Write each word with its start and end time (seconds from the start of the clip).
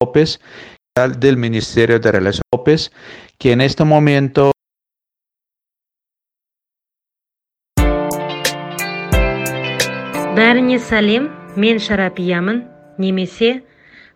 López 0.00 0.40
del 1.18 1.36
Ministerio 1.36 1.98
de 1.98 2.12
Relaciones 2.12 2.42
López, 2.52 2.92
que 3.38 3.52
en 3.52 3.60
este 3.60 3.84
momento 3.84 4.52
бәріңе 10.36 10.76
сәлем 10.84 11.30
мен 11.56 11.80
шарапиямын 11.80 12.58
немесе 13.00 13.62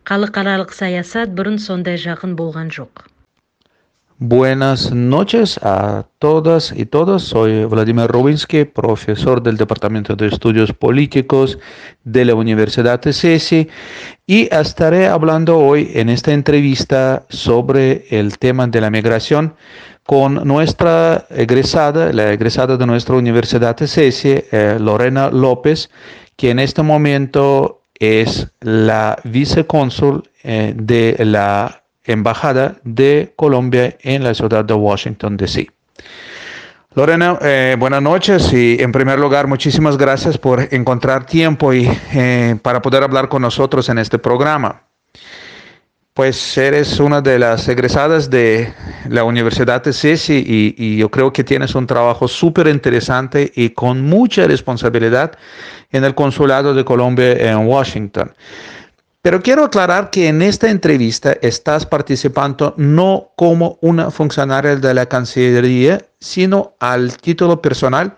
халықаралық 0.04 0.72
саясат 0.76 1.32
бұрын 1.32 1.56
сондай 1.56 1.96
жақын 1.96 2.36
болған 2.36 2.68
жоқ. 2.68 3.08
Buenas 4.22 4.92
noches 4.92 5.58
a 5.62 6.04
todas 6.18 6.74
y 6.76 6.84
todos. 6.84 7.22
Soy 7.22 7.64
Vladimir 7.64 8.06
Rubinsky, 8.06 8.66
profesor 8.66 9.42
del 9.42 9.56
Departamento 9.56 10.14
de 10.14 10.26
Estudios 10.26 10.74
Políticos 10.74 11.58
de 12.04 12.26
la 12.26 12.34
Universidad 12.34 13.00
de 13.00 13.14
CESI 13.14 13.70
y 14.26 14.54
estaré 14.54 15.06
hablando 15.06 15.58
hoy 15.58 15.92
en 15.94 16.10
esta 16.10 16.34
entrevista 16.34 17.24
sobre 17.30 18.04
el 18.10 18.36
tema 18.36 18.66
de 18.66 18.82
la 18.82 18.90
migración 18.90 19.54
con 20.04 20.46
nuestra 20.46 21.24
egresada, 21.30 22.12
la 22.12 22.30
egresada 22.30 22.76
de 22.76 22.86
nuestra 22.86 23.16
Universidad 23.16 23.74
de 23.74 23.88
CESI, 23.88 24.44
eh, 24.52 24.76
Lorena 24.78 25.30
López, 25.30 25.88
que 26.36 26.50
en 26.50 26.58
este 26.58 26.82
momento 26.82 27.84
es 27.94 28.48
la 28.60 29.18
vicecónsul 29.24 30.28
eh, 30.42 30.74
de 30.76 31.16
la 31.24 31.79
Embajada 32.04 32.76
de 32.84 33.32
Colombia 33.36 33.96
en 34.00 34.24
la 34.24 34.34
ciudad 34.34 34.64
de 34.64 34.74
Washington, 34.74 35.36
D.C. 35.36 35.68
Lorena, 36.94 37.38
eh, 37.40 37.76
buenas 37.78 38.02
noches 38.02 38.52
y 38.52 38.76
en 38.80 38.90
primer 38.90 39.16
lugar 39.20 39.46
muchísimas 39.46 39.96
gracias 39.96 40.36
por 40.36 40.66
encontrar 40.74 41.24
tiempo 41.24 41.72
y 41.72 41.88
eh, 42.12 42.56
para 42.62 42.82
poder 42.82 43.04
hablar 43.04 43.28
con 43.28 43.42
nosotros 43.42 43.88
en 43.90 43.98
este 43.98 44.18
programa. 44.18 44.82
Pues 46.12 46.58
eres 46.58 46.98
una 46.98 47.20
de 47.20 47.38
las 47.38 47.68
egresadas 47.68 48.28
de 48.28 48.74
la 49.08 49.22
Universidad 49.22 49.84
de 49.84 49.92
CESI 49.92 50.44
y, 50.44 50.74
y 50.76 50.96
yo 50.96 51.08
creo 51.10 51.32
que 51.32 51.44
tienes 51.44 51.76
un 51.76 51.86
trabajo 51.86 52.26
súper 52.26 52.66
interesante 52.66 53.52
y 53.54 53.70
con 53.70 54.02
mucha 54.02 54.48
responsabilidad 54.48 55.38
en 55.92 56.02
el 56.02 56.16
Consulado 56.16 56.74
de 56.74 56.84
Colombia 56.84 57.32
en 57.34 57.68
Washington. 57.68 58.32
Pero 59.22 59.42
quiero 59.42 59.64
aclarar 59.64 60.08
que 60.08 60.28
en 60.28 60.40
esta 60.40 60.70
entrevista 60.70 61.36
estás 61.42 61.84
participando 61.84 62.72
no 62.78 63.32
como 63.36 63.78
una 63.82 64.10
funcionaria 64.10 64.76
de 64.76 64.94
la 64.94 65.06
Cancillería, 65.06 66.02
sino 66.20 66.74
al 66.80 67.18
título 67.18 67.60
personal 67.60 68.16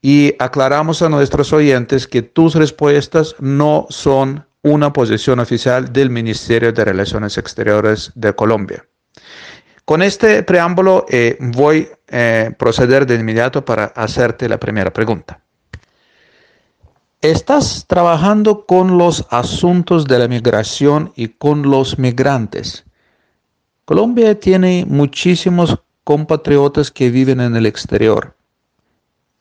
y 0.00 0.34
aclaramos 0.38 1.02
a 1.02 1.08
nuestros 1.08 1.52
oyentes 1.52 2.06
que 2.06 2.22
tus 2.22 2.54
respuestas 2.54 3.34
no 3.40 3.86
son 3.90 4.46
una 4.62 4.92
posición 4.92 5.40
oficial 5.40 5.92
del 5.92 6.10
Ministerio 6.10 6.72
de 6.72 6.84
Relaciones 6.84 7.36
Exteriores 7.36 8.12
de 8.14 8.32
Colombia. 8.32 8.84
Con 9.84 10.02
este 10.02 10.44
preámbulo 10.44 11.06
eh, 11.08 11.36
voy 11.40 11.88
a 12.12 12.16
eh, 12.16 12.54
proceder 12.56 13.06
de 13.06 13.16
inmediato 13.16 13.64
para 13.64 13.86
hacerte 13.86 14.48
la 14.48 14.58
primera 14.58 14.92
pregunta. 14.92 15.40
Estás 17.20 17.84
trabajando 17.88 18.64
con 18.64 18.96
los 18.96 19.26
asuntos 19.30 20.04
de 20.04 20.20
la 20.20 20.28
migración 20.28 21.12
y 21.16 21.26
con 21.26 21.62
los 21.62 21.98
migrantes. 21.98 22.84
Colombia 23.84 24.38
tiene 24.38 24.86
muchísimos 24.86 25.76
compatriotas 26.04 26.92
que 26.92 27.10
viven 27.10 27.40
en 27.40 27.56
el 27.56 27.66
exterior. 27.66 28.36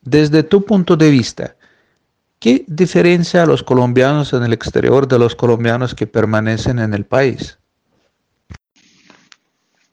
Desde 0.01 0.41
tu 0.41 0.65
punto 0.65 0.97
de 0.97 1.11
vista, 1.11 1.55
¿qué 2.39 2.65
diferencia 2.67 3.43
a 3.43 3.45
los 3.45 3.61
colombianos 3.61 4.33
en 4.33 4.41
el 4.41 4.53
exterior 4.53 5.07
de 5.07 5.19
los 5.19 5.35
colombianos 5.35 5.93
que 5.93 6.07
permanecen 6.07 6.79
en 6.79 6.95
el 6.95 7.05
país? 7.05 7.59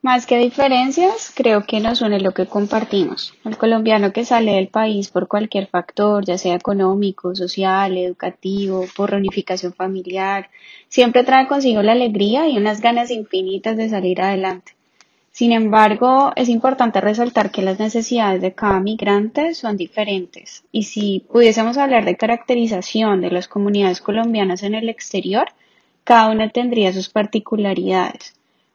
Más 0.04 0.26
que 0.26 0.36
diferencias, 0.36 1.32
creo 1.34 1.64
que 1.64 1.80
nos 1.80 2.02
une 2.02 2.20
lo 2.20 2.32
que 2.32 2.44
compartimos. 2.44 3.32
El 3.42 3.56
colombiano 3.56 4.12
que 4.12 4.26
sale 4.26 4.52
del 4.52 4.68
país 4.68 5.08
por 5.08 5.28
cualquier 5.28 5.66
factor, 5.66 6.26
ya 6.26 6.36
sea 6.36 6.56
económico, 6.56 7.34
social, 7.34 7.96
educativo, 7.96 8.84
por 8.94 9.12
reunificación 9.12 9.72
familiar, 9.72 10.50
siempre 10.88 11.24
trae 11.24 11.48
consigo 11.48 11.80
la 11.80 11.92
alegría 11.92 12.46
y 12.50 12.58
unas 12.58 12.82
ganas 12.82 13.10
infinitas 13.10 13.78
de 13.78 13.88
salir 13.88 14.20
adelante. 14.20 14.72
Sin 15.30 15.52
embargo, 15.52 16.34
es 16.36 16.50
importante 16.50 17.00
resaltar 17.00 17.50
que 17.50 17.62
las 17.62 17.78
necesidades 17.78 18.42
de 18.42 18.52
cada 18.52 18.80
migrante 18.80 19.54
son 19.54 19.78
diferentes 19.78 20.64
y 20.70 20.82
si 20.82 21.24
pudiésemos 21.32 21.78
hablar 21.78 22.04
de 22.04 22.18
caracterización 22.18 23.22
de 23.22 23.30
las 23.30 23.48
comunidades 23.48 24.02
colombianas 24.02 24.64
en 24.64 24.74
el 24.74 24.90
exterior, 24.90 25.46
cada 26.04 26.28
una 26.28 26.50
tendría 26.50 26.92
sus 26.92 27.08
particularidades. 27.08 28.34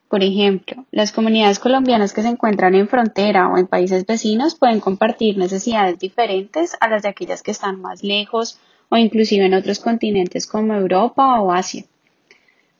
Por 0.09 0.23
ejemplo, 0.23 0.85
las 0.89 1.11
comunidades 1.11 1.59
colombianas 1.59 2.13
que 2.13 2.23
se 2.23 2.29
encuentran 2.29 2.73
en 2.73 2.87
frontera 2.87 3.47
o 3.47 3.59
en 3.59 3.67
países 3.67 4.07
vecinos 4.07 4.55
pueden 4.55 4.79
compartir 4.79 5.37
necesidades 5.37 5.99
diferentes 5.99 6.75
a 6.79 6.89
las 6.89 7.03
de 7.03 7.09
aquellas 7.09 7.43
que 7.43 7.51
están 7.51 7.79
más 7.79 8.03
lejos 8.03 8.57
o 8.89 8.97
inclusive 8.97 9.45
en 9.45 9.53
otros 9.53 9.79
continentes 9.79 10.47
como 10.47 10.73
Europa 10.73 11.39
o 11.39 11.51
Asia. 11.51 11.85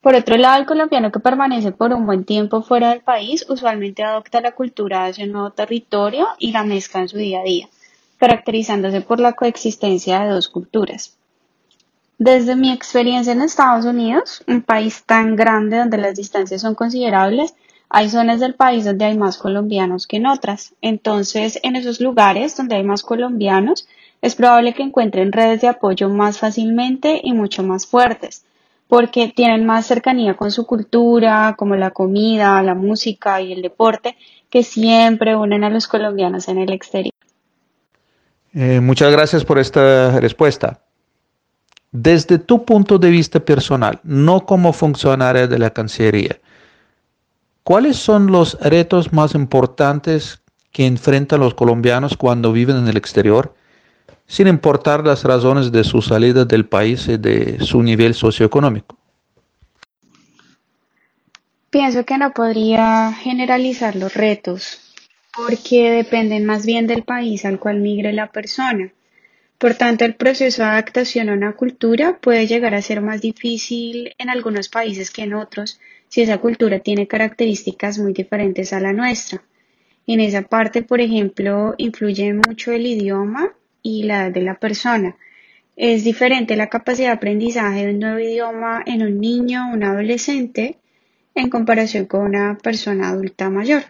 Por 0.01 0.15
otro 0.15 0.37
lado, 0.37 0.59
el 0.59 0.65
colombiano 0.65 1.11
que 1.11 1.19
permanece 1.19 1.71
por 1.71 1.93
un 1.93 2.07
buen 2.07 2.23
tiempo 2.23 2.63
fuera 2.63 2.89
del 2.89 3.01
país 3.01 3.45
usualmente 3.47 4.01
adopta 4.01 4.41
la 4.41 4.53
cultura 4.53 5.03
de 5.03 5.11
ese 5.11 5.27
nuevo 5.27 5.51
territorio 5.51 6.29
y 6.39 6.51
la 6.51 6.63
mezcla 6.63 7.01
en 7.01 7.09
su 7.09 7.17
día 7.17 7.41
a 7.41 7.43
día, 7.43 7.69
caracterizándose 8.17 9.01
por 9.01 9.19
la 9.19 9.33
coexistencia 9.33 10.21
de 10.21 10.29
dos 10.29 10.49
culturas. 10.49 11.18
Desde 12.19 12.57
mi 12.57 12.69
experiencia 12.73 13.31
en 13.31 13.41
Estados 13.41 13.85
Unidos, 13.85 14.43
un 14.45 14.61
país 14.61 15.03
tan 15.05 15.37
grande 15.37 15.77
donde 15.77 15.97
las 15.97 16.15
distancias 16.15 16.59
son 16.59 16.75
considerables, 16.75 17.55
hay 17.87 18.09
zonas 18.09 18.41
del 18.41 18.55
país 18.55 18.83
donde 18.83 19.05
hay 19.05 19.17
más 19.17 19.37
colombianos 19.37 20.05
que 20.05 20.17
en 20.17 20.25
otras. 20.25 20.73
Entonces, 20.81 21.59
en 21.63 21.77
esos 21.77 22.01
lugares 22.01 22.57
donde 22.57 22.75
hay 22.75 22.83
más 22.83 23.03
colombianos, 23.03 23.87
es 24.21 24.35
probable 24.35 24.73
que 24.73 24.83
encuentren 24.83 25.31
redes 25.31 25.61
de 25.61 25.69
apoyo 25.69 26.09
más 26.09 26.39
fácilmente 26.39 27.21
y 27.23 27.31
mucho 27.31 27.63
más 27.63 27.87
fuertes, 27.87 28.43
porque 28.89 29.31
tienen 29.33 29.65
más 29.65 29.85
cercanía 29.85 30.33
con 30.35 30.51
su 30.51 30.65
cultura, 30.65 31.55
como 31.57 31.77
la 31.77 31.91
comida, 31.91 32.61
la 32.61 32.75
música 32.75 33.41
y 33.41 33.53
el 33.53 33.61
deporte, 33.61 34.17
que 34.49 34.63
siempre 34.63 35.37
unen 35.37 35.63
a 35.63 35.69
los 35.69 35.87
colombianos 35.87 36.49
en 36.49 36.57
el 36.57 36.73
exterior. 36.73 37.13
Eh, 38.53 38.81
muchas 38.81 39.09
gracias 39.09 39.45
por 39.45 39.57
esta 39.57 40.19
respuesta. 40.19 40.81
Desde 41.91 42.37
tu 42.37 42.65
punto 42.65 42.99
de 42.99 43.09
vista 43.09 43.39
personal, 43.39 43.99
no 44.03 44.45
como 44.45 44.73
funcionaria 44.73 45.47
de 45.47 45.57
la 45.57 45.71
Cancillería, 45.71 46.39
¿cuáles 47.63 47.97
son 47.97 48.31
los 48.31 48.59
retos 48.61 49.11
más 49.11 49.33
importantes 49.33 50.41
que 50.71 50.85
enfrentan 50.85 51.39
los 51.39 51.55
colombianos 51.55 52.15
cuando 52.15 52.51
viven 52.51 52.77
en 52.77 52.87
el 52.87 52.97
exterior, 52.97 53.55
sin 54.27 54.47
importar 54.47 55.03
las 55.05 55.23
razones 55.23 55.71
de 55.71 55.83
su 55.83 56.03
salida 56.03 56.45
del 56.45 56.65
país 56.67 57.07
y 57.07 57.17
de 57.17 57.59
su 57.61 57.81
nivel 57.81 58.13
socioeconómico? 58.13 58.95
Pienso 61.71 62.05
que 62.05 62.17
no 62.19 62.33
podría 62.33 63.13
generalizar 63.13 63.95
los 63.95 64.13
retos, 64.13 64.79
porque 65.35 65.91
dependen 65.91 66.45
más 66.45 66.65
bien 66.65 66.85
del 66.85 67.03
país 67.03 67.45
al 67.45 67.59
cual 67.59 67.79
migre 67.79 68.13
la 68.13 68.31
persona. 68.31 68.91
Por 69.59 69.75
tanto, 69.75 70.05
el 70.05 70.15
proceso 70.15 70.63
de 70.63 70.69
adaptación 70.69 71.27
a 71.27 71.33
una 71.33 71.51
cultura 71.51 72.17
puede 72.21 72.47
llegar 72.47 72.73
a 72.73 72.81
ser 72.81 73.01
más 73.01 73.19
difícil 73.19 74.15
en 74.17 74.29
algunos 74.29 74.69
países 74.69 75.11
que 75.11 75.23
en 75.23 75.33
otros 75.33 75.81
si 76.07 76.21
esa 76.21 76.37
cultura 76.37 76.79
tiene 76.79 77.07
características 77.07 77.99
muy 77.99 78.13
diferentes 78.13 78.71
a 78.71 78.79
la 78.79 78.93
nuestra. 78.93 79.43
En 80.07 80.21
esa 80.21 80.43
parte, 80.43 80.81
por 80.81 81.01
ejemplo, 81.01 81.75
influye 81.77 82.33
mucho 82.33 82.71
el 82.71 82.87
idioma 82.87 83.51
y 83.83 84.03
la 84.03 84.27
edad 84.27 84.31
de 84.31 84.41
la 84.43 84.55
persona. 84.55 85.17
Es 85.75 86.05
diferente 86.05 86.55
la 86.55 86.67
capacidad 86.69 87.09
de 87.09 87.15
aprendizaje 87.15 87.85
de 87.85 87.93
un 87.93 87.99
nuevo 87.99 88.19
idioma 88.19 88.81
en 88.85 89.03
un 89.03 89.19
niño 89.19 89.69
o 89.69 89.73
un 89.73 89.83
adolescente 89.83 90.77
en 91.35 91.49
comparación 91.49 92.05
con 92.05 92.21
una 92.21 92.57
persona 92.57 93.09
adulta 93.09 93.49
mayor. 93.49 93.83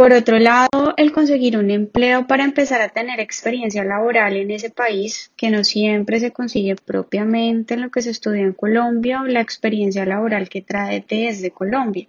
Por 0.00 0.14
otro 0.14 0.38
lado, 0.38 0.94
el 0.96 1.12
conseguir 1.12 1.58
un 1.58 1.70
empleo 1.70 2.26
para 2.26 2.44
empezar 2.44 2.80
a 2.80 2.88
tener 2.88 3.20
experiencia 3.20 3.84
laboral 3.84 4.34
en 4.34 4.50
ese 4.50 4.70
país, 4.70 5.30
que 5.36 5.50
no 5.50 5.62
siempre 5.62 6.20
se 6.20 6.30
consigue 6.30 6.74
propiamente 6.74 7.74
en 7.74 7.82
lo 7.82 7.90
que 7.90 8.00
se 8.00 8.08
estudia 8.08 8.40
en 8.40 8.54
Colombia 8.54 9.20
o 9.20 9.26
la 9.26 9.42
experiencia 9.42 10.06
laboral 10.06 10.48
que 10.48 10.62
trae 10.62 11.04
desde 11.06 11.50
Colombia. 11.50 12.06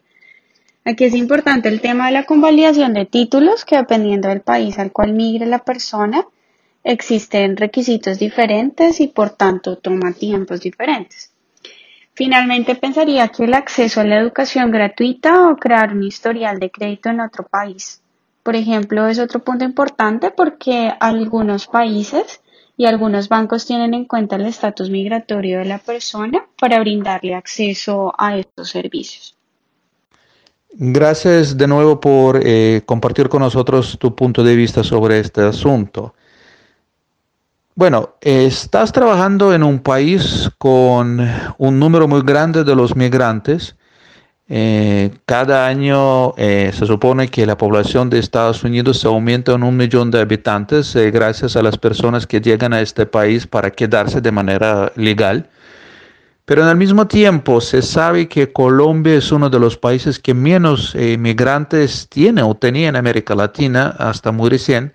Aquí 0.86 1.04
es 1.04 1.14
importante 1.14 1.68
el 1.68 1.82
tema 1.82 2.06
de 2.06 2.14
la 2.14 2.24
convalidación 2.24 2.94
de 2.94 3.06
títulos, 3.06 3.66
que 3.66 3.76
dependiendo 3.76 4.30
del 4.30 4.40
país 4.40 4.80
al 4.80 4.94
cual 4.94 5.12
migre 5.12 5.46
la 5.46 5.60
persona, 5.60 6.26
existen 6.86 7.58
requisitos 7.58 8.20
diferentes 8.20 9.02
y 9.02 9.08
por 9.08 9.32
tanto 9.32 9.80
toma 9.80 10.14
tiempos 10.14 10.62
diferentes. 10.62 11.31
Finalmente, 12.14 12.76
pensaría 12.76 13.30
que 13.30 13.46
el 13.46 13.54
acceso 13.54 14.02
a 14.02 14.04
la 14.04 14.20
educación 14.20 14.72
gratuita 14.72 15.50
o 15.50 15.56
crear 15.56 15.94
un 15.94 16.04
historial 16.04 16.60
de 16.60 16.70
crédito 16.70 17.10
en 17.10 17.22
otro 17.22 17.46
país. 17.46 18.02
Por 18.44 18.56
ejemplo, 18.56 19.08
es 19.08 19.20
otro 19.20 19.40
punto 19.40 19.64
importante 19.64 20.32
porque 20.32 20.92
algunos 21.00 21.68
países 21.68 22.42
y 22.76 22.86
algunos 22.86 23.30
bancos 23.30 23.66
tienen 23.66 23.94
en 23.94 24.06
cuenta 24.06 24.36
el 24.36 24.46
estatus 24.46 24.90
migratorio 24.90 25.60
de 25.60 25.66
la 25.66 25.78
persona 25.78 26.46
para 26.60 26.80
brindarle 26.80 27.36
acceso 27.36 28.14
a 28.18 28.38
estos 28.38 28.70
servicios. 28.70 29.36
Gracias 30.74 31.58
de 31.58 31.68
nuevo 31.68 32.00
por 32.00 32.40
eh, 32.44 32.82
compartir 32.86 33.30
con 33.30 33.42
nosotros 33.42 33.98
tu 34.00 34.16
punto 34.16 34.44
de 34.44 34.56
vista 34.56 34.84
sobre 34.84 35.20
este 35.20 35.42
asunto. 35.42 36.16
Bueno, 37.74 38.16
estás 38.20 38.92
trabajando 38.92 39.54
en 39.54 39.64
un 39.64 39.80
país 39.80 40.52
con 40.58 41.26
un 41.58 41.80
número 41.80 42.08
muy 42.08 42.22
grande 42.22 42.66
de 42.66 42.76
los 42.76 42.98
migrantes. 42.98 43.78
Eh, 44.50 45.12
cada 45.26 45.68
año 45.68 46.34
eh, 46.36 46.72
se 46.74 46.86
supone 46.86 47.30
que 47.30 47.46
la 47.46 47.58
población 47.58 48.10
de 48.10 48.20
Estados 48.20 48.66
Unidos 48.66 49.00
se 49.00 49.08
aumenta 49.08 49.54
en 49.54 49.64
un 49.64 49.78
millón 49.78 50.12
de 50.12 50.20
habitantes 50.20 50.94
gracias 51.14 51.56
a 51.56 51.62
las 51.62 51.78
personas 51.78 52.28
que 52.28 52.42
llegan 52.42 52.74
a 52.74 52.82
este 52.82 53.06
país 53.06 53.48
para 53.48 53.72
quedarse 53.72 54.20
de 54.20 54.32
manera 54.32 54.92
legal. 54.98 55.50
Pero 56.44 56.64
en 56.64 56.68
el 56.68 56.76
mismo 56.76 57.08
tiempo 57.08 57.62
se 57.62 57.82
sabe 57.82 58.28
que 58.28 58.52
Colombia 58.52 59.16
es 59.16 59.32
uno 59.32 59.50
de 59.50 59.60
los 59.60 59.78
países 59.78 60.20
que 60.20 60.34
menos 60.34 60.94
inmigrantes 60.96 62.10
tiene 62.10 62.44
o 62.44 62.54
tenía 62.54 62.90
en 62.90 62.98
América 62.98 63.34
Latina 63.34 63.96
hasta 63.98 64.34
muy 64.34 64.50
recién. 64.50 64.94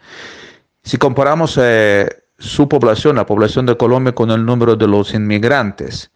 Si 0.83 0.99
comparamos 0.99 1.59
eh, 1.59 2.09
su 2.39 2.69
población, 2.69 3.17
la 3.17 3.27
población 3.27 3.67
de 3.67 3.77
Colombia, 3.77 4.15
con 4.15 4.31
el 4.31 4.45
número 4.45 4.77
de 4.77 4.87
los 4.87 5.15
inmigrantes. 5.15 6.11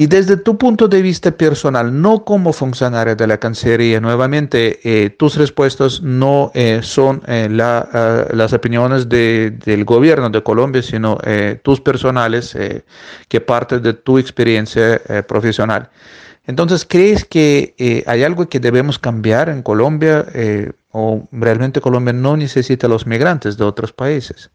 Y 0.00 0.06
desde 0.06 0.38
tu 0.38 0.56
punto 0.56 0.88
de 0.88 1.02
vista 1.02 1.30
personal, 1.30 2.00
no 2.00 2.24
como 2.24 2.54
funcionario 2.54 3.14
de 3.16 3.26
la 3.26 3.38
Cancillería, 3.38 4.00
nuevamente 4.00 4.80
eh, 4.82 5.10
tus 5.10 5.36
respuestas 5.36 6.00
no 6.00 6.50
eh, 6.54 6.80
son 6.82 7.20
eh, 7.26 7.48
las 7.50 8.52
opiniones 8.54 9.10
del 9.10 9.84
gobierno 9.84 10.30
de 10.30 10.42
Colombia, 10.42 10.80
sino 10.80 11.18
tus 11.62 11.82
personales 11.82 12.56
que 13.28 13.40
parte 13.42 13.78
de 13.78 13.92
tu 13.92 14.16
experiencia 14.16 15.02
profesional. 15.28 15.90
Entonces, 16.46 16.86
¿crees 16.88 17.26
que 17.26 18.02
hay 18.06 18.24
algo 18.24 18.48
que 18.48 18.58
debemos 18.58 18.98
cambiar 18.98 19.50
en 19.50 19.62
Colombia 19.62 20.24
o 20.92 21.28
realmente 21.30 21.82
Colombia 21.82 22.14
no 22.14 22.38
necesita 22.38 22.88
los 22.88 23.06
migrantes 23.06 23.58
de 23.58 23.64
otros 23.64 23.92
países? 23.92 24.50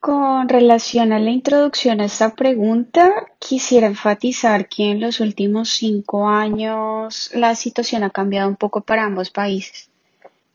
Con 0.00 0.48
relación 0.48 1.12
a 1.12 1.18
la 1.18 1.28
introducción 1.28 2.00
a 2.00 2.06
esta 2.06 2.34
pregunta, 2.34 3.12
quisiera 3.38 3.86
enfatizar 3.86 4.66
que 4.66 4.90
en 4.90 4.98
los 4.98 5.20
últimos 5.20 5.68
cinco 5.68 6.26
años 6.26 7.30
la 7.34 7.54
situación 7.54 8.02
ha 8.04 8.08
cambiado 8.08 8.48
un 8.48 8.56
poco 8.56 8.80
para 8.80 9.04
ambos 9.04 9.28
países. 9.28 9.90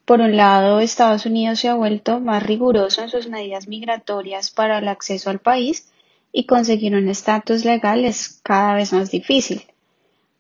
Por 0.04 0.22
un 0.22 0.36
lado, 0.36 0.80
Estados 0.80 1.28
Unidos 1.28 1.60
se 1.60 1.70
ha 1.70 1.76
vuelto 1.76 2.20
más 2.20 2.42
riguroso 2.42 3.04
en 3.04 3.10
sus 3.10 3.30
medidas 3.30 3.68
migratorias 3.68 4.50
para 4.50 4.80
el 4.80 4.88
acceso 4.88 5.30
al 5.30 5.38
país 5.38 5.92
y 6.32 6.48
conseguir 6.48 6.96
un 6.96 7.08
estatus 7.08 7.66
legal 7.66 8.04
es 8.04 8.40
cada 8.42 8.74
vez 8.74 8.94
más 8.94 9.12
difícil. 9.12 9.62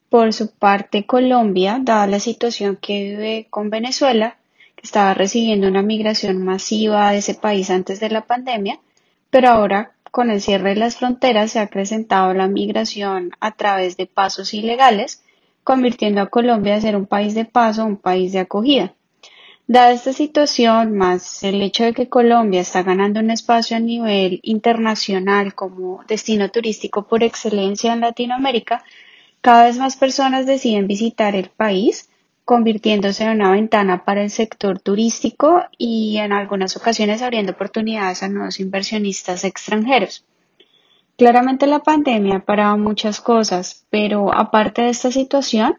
Por 0.09 0.33
su 0.33 0.49
parte, 0.49 1.05
Colombia, 1.05 1.77
dada 1.79 2.07
la 2.07 2.19
situación 2.19 2.75
que 2.81 3.03
vive 3.03 3.47
con 3.51 3.69
Venezuela, 3.69 4.37
que 4.75 4.81
estaba 4.81 5.13
recibiendo 5.13 5.67
una 5.67 5.83
migración 5.83 6.43
masiva 6.43 7.11
de 7.11 7.19
ese 7.19 7.35
país 7.35 7.69
antes 7.69 7.99
de 7.99 8.09
la 8.09 8.25
pandemia, 8.25 8.79
pero 9.35 9.49
ahora 9.49 9.91
con 10.11 10.31
el 10.31 10.39
cierre 10.39 10.69
de 10.69 10.75
las 10.77 10.95
fronteras 10.95 11.51
se 11.51 11.59
ha 11.59 11.63
acrecentado 11.63 12.33
la 12.33 12.47
migración 12.47 13.31
a 13.41 13.51
través 13.51 13.97
de 13.97 14.05
pasos 14.05 14.53
ilegales, 14.53 15.25
convirtiendo 15.65 16.21
a 16.21 16.27
Colombia 16.27 16.75
a 16.75 16.79
ser 16.79 16.95
un 16.95 17.05
país 17.05 17.35
de 17.35 17.43
paso, 17.43 17.83
un 17.83 17.97
país 17.97 18.31
de 18.31 18.39
acogida. 18.39 18.93
Dada 19.67 19.91
esta 19.91 20.13
situación, 20.13 20.95
más 20.95 21.43
el 21.43 21.61
hecho 21.61 21.83
de 21.83 21.91
que 21.91 22.07
Colombia 22.07 22.61
está 22.61 22.81
ganando 22.81 23.19
un 23.19 23.29
espacio 23.29 23.75
a 23.75 23.81
nivel 23.81 24.39
internacional 24.41 25.53
como 25.53 26.01
destino 26.07 26.49
turístico 26.49 27.05
por 27.05 27.21
excelencia 27.21 27.91
en 27.91 27.99
Latinoamérica, 27.99 28.85
cada 29.41 29.65
vez 29.65 29.77
más 29.77 29.97
personas 29.97 30.45
deciden 30.45 30.87
visitar 30.87 31.35
el 31.35 31.49
país 31.49 32.09
convirtiéndose 32.45 33.23
en 33.23 33.31
una 33.31 33.51
ventana 33.51 34.05
para 34.05 34.21
el 34.21 34.29
sector 34.29 34.79
turístico 34.79 35.63
y 35.77 36.17
en 36.17 36.31
algunas 36.31 36.77
ocasiones 36.77 37.23
abriendo 37.23 37.53
oportunidades 37.53 38.21
a 38.21 38.29
nuevos 38.29 38.59
inversionistas 38.59 39.43
extranjeros. 39.43 40.23
Claramente 41.17 41.65
la 41.65 41.79
pandemia 41.79 42.37
ha 42.37 42.45
parado 42.45 42.77
muchas 42.77 43.19
cosas, 43.19 43.85
pero 43.89 44.31
aparte 44.33 44.83
de 44.83 44.89
esta 44.89 45.11
situación, 45.11 45.75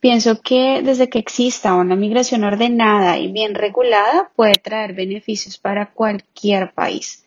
pienso 0.00 0.40
que 0.40 0.82
desde 0.82 1.08
que 1.08 1.18
exista 1.20 1.74
una 1.74 1.94
migración 1.94 2.42
ordenada 2.42 3.18
y 3.18 3.30
bien 3.30 3.54
regulada 3.54 4.30
puede 4.34 4.54
traer 4.54 4.94
beneficios 4.94 5.56
para 5.56 5.92
cualquier 5.92 6.72
país. 6.72 7.24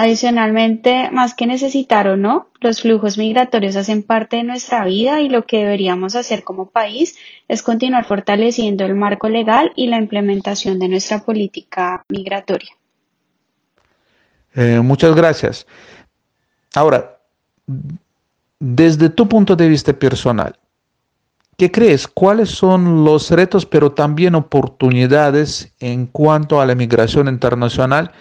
Adicionalmente, 0.00 1.10
más 1.10 1.34
que 1.34 1.44
necesitar 1.44 2.06
o 2.06 2.16
no, 2.16 2.46
los 2.60 2.82
flujos 2.82 3.18
migratorios 3.18 3.74
hacen 3.74 4.04
parte 4.04 4.36
de 4.36 4.44
nuestra 4.44 4.84
vida 4.84 5.20
y 5.20 5.28
lo 5.28 5.44
que 5.44 5.58
deberíamos 5.58 6.14
hacer 6.14 6.44
como 6.44 6.70
país 6.70 7.16
es 7.48 7.64
continuar 7.64 8.04
fortaleciendo 8.04 8.84
el 8.84 8.94
marco 8.94 9.28
legal 9.28 9.72
y 9.74 9.88
la 9.88 9.96
implementación 9.96 10.78
de 10.78 10.86
nuestra 10.86 11.24
política 11.24 12.04
migratoria. 12.10 12.70
Eh, 14.54 14.78
muchas 14.84 15.16
gracias. 15.16 15.66
Ahora, 16.76 17.18
desde 18.60 19.08
tu 19.08 19.28
punto 19.28 19.56
de 19.56 19.68
vista 19.68 19.92
personal, 19.92 20.56
¿qué 21.56 21.72
crees? 21.72 22.06
¿Cuáles 22.06 22.50
son 22.50 23.04
los 23.04 23.32
retos, 23.32 23.66
pero 23.66 23.90
también 23.90 24.36
oportunidades 24.36 25.72
en 25.80 26.06
cuanto 26.06 26.60
a 26.60 26.66
la 26.66 26.76
migración 26.76 27.26
internacional? 27.26 28.12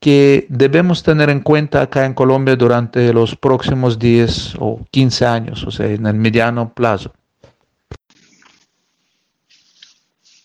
Que 0.00 0.46
debemos 0.48 1.02
tener 1.02 1.30
en 1.30 1.40
cuenta 1.40 1.82
acá 1.82 2.04
en 2.04 2.14
Colombia 2.14 2.56
durante 2.56 3.12
los 3.12 3.34
próximos 3.36 3.98
10 3.98 4.56
o 4.60 4.80
15 4.90 5.26
años, 5.26 5.64
o 5.64 5.70
sea, 5.70 5.86
en 5.86 6.06
el 6.06 6.14
mediano 6.14 6.72
plazo? 6.72 7.12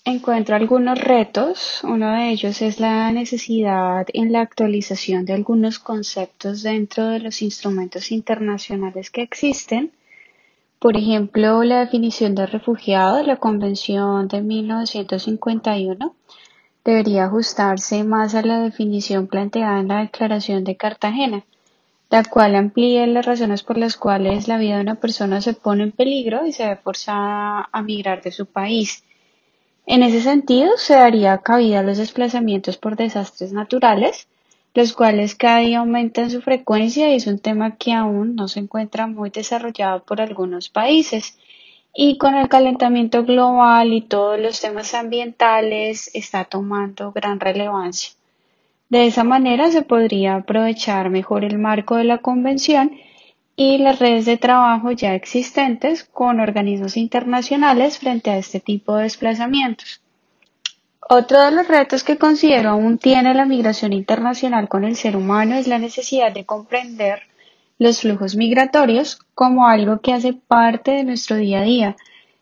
Encuentro 0.03 0.55
algunos 0.55 0.99
retos. 0.99 1.81
Uno 1.83 2.11
de 2.15 2.31
ellos 2.31 2.61
es 2.63 2.79
la 2.79 3.11
necesidad 3.11 4.07
en 4.13 4.31
la 4.31 4.41
actualización 4.41 5.25
de 5.25 5.33
algunos 5.33 5.77
conceptos 5.77 6.63
dentro 6.63 7.07
de 7.07 7.19
los 7.19 7.43
instrumentos 7.43 8.11
internacionales 8.11 9.11
que 9.11 9.21
existen. 9.21 9.91
Por 10.79 10.97
ejemplo, 10.97 11.63
la 11.63 11.81
definición 11.81 12.33
de 12.33 12.47
refugiado 12.47 13.17
de 13.17 13.25
la 13.25 13.35
Convención 13.35 14.27
de 14.27 14.41
1951 14.41 16.15
debería 16.83 17.25
ajustarse 17.25 18.03
más 18.03 18.35
a 18.35 18.41
la 18.41 18.59
definición 18.59 19.27
planteada 19.27 19.79
en 19.79 19.87
la 19.87 20.01
Declaración 20.01 20.63
de 20.63 20.77
Cartagena, 20.77 21.43
la 22.09 22.23
cual 22.23 22.55
amplía 22.55 23.07
las 23.07 23.25
razones 23.25 23.63
por 23.63 23.77
las 23.77 23.95
cuales 23.95 24.47
la 24.47 24.57
vida 24.57 24.75
de 24.75 24.81
una 24.81 24.95
persona 24.95 25.41
se 25.41 25.53
pone 25.53 25.83
en 25.83 25.91
peligro 25.91 26.45
y 26.45 26.51
se 26.51 26.67
ve 26.67 26.75
forzada 26.75 27.69
a 27.71 27.81
migrar 27.81 28.21
de 28.21 28.31
su 28.31 28.45
país. 28.45 29.03
En 29.85 30.03
ese 30.03 30.21
sentido, 30.21 30.77
se 30.77 30.93
daría 30.93 31.37
cabida 31.39 31.79
a 31.79 31.83
los 31.83 31.97
desplazamientos 31.97 32.77
por 32.77 32.95
desastres 32.95 33.53
naturales, 33.53 34.27
los 34.73 34.93
cuales 34.93 35.35
cada 35.35 35.59
día 35.59 35.79
aumentan 35.79 36.29
su 36.29 36.41
frecuencia 36.41 37.11
y 37.11 37.15
es 37.15 37.27
un 37.27 37.39
tema 37.39 37.75
que 37.75 37.93
aún 37.93 38.35
no 38.35 38.47
se 38.47 38.59
encuentra 38.59 39.07
muy 39.07 39.29
desarrollado 39.29 40.03
por 40.03 40.21
algunos 40.21 40.69
países. 40.69 41.37
Y 41.93 42.17
con 42.17 42.35
el 42.35 42.47
calentamiento 42.47 43.23
global 43.25 43.93
y 43.93 44.01
todos 44.01 44.39
los 44.39 44.61
temas 44.61 44.93
ambientales 44.93 46.09
está 46.13 46.45
tomando 46.45 47.11
gran 47.11 47.39
relevancia. 47.39 48.13
De 48.89 49.07
esa 49.07 49.23
manera 49.23 49.71
se 49.71 49.81
podría 49.83 50.35
aprovechar 50.35 51.09
mejor 51.09 51.45
el 51.45 51.57
marco 51.57 51.95
de 51.95 52.03
la 52.03 52.17
Convención 52.17 52.91
y 53.55 53.77
las 53.77 53.99
redes 53.99 54.25
de 54.25 54.37
trabajo 54.37 54.91
ya 54.91 55.15
existentes 55.15 56.03
con 56.03 56.39
organismos 56.39 56.97
internacionales 56.97 57.99
frente 57.99 58.31
a 58.31 58.37
este 58.37 58.59
tipo 58.59 58.95
de 58.95 59.03
desplazamientos. 59.03 60.01
Otro 61.13 61.41
de 61.41 61.51
los 61.51 61.67
retos 61.67 62.03
que 62.03 62.17
considero 62.17 62.69
aún 62.69 62.97
tiene 62.97 63.33
la 63.33 63.45
migración 63.45 63.91
internacional 63.93 64.67
con 64.67 64.83
el 64.83 64.95
ser 64.95 65.17
humano 65.17 65.55
es 65.55 65.67
la 65.67 65.77
necesidad 65.77 66.31
de 66.31 66.45
comprender 66.45 67.23
los 67.81 68.01
flujos 68.01 68.35
migratorios 68.35 69.17
como 69.33 69.65
algo 69.65 70.01
que 70.01 70.13
hace 70.13 70.33
parte 70.33 70.91
de 70.91 71.03
nuestro 71.03 71.37
día 71.37 71.61
a 71.61 71.63
día, 71.63 71.95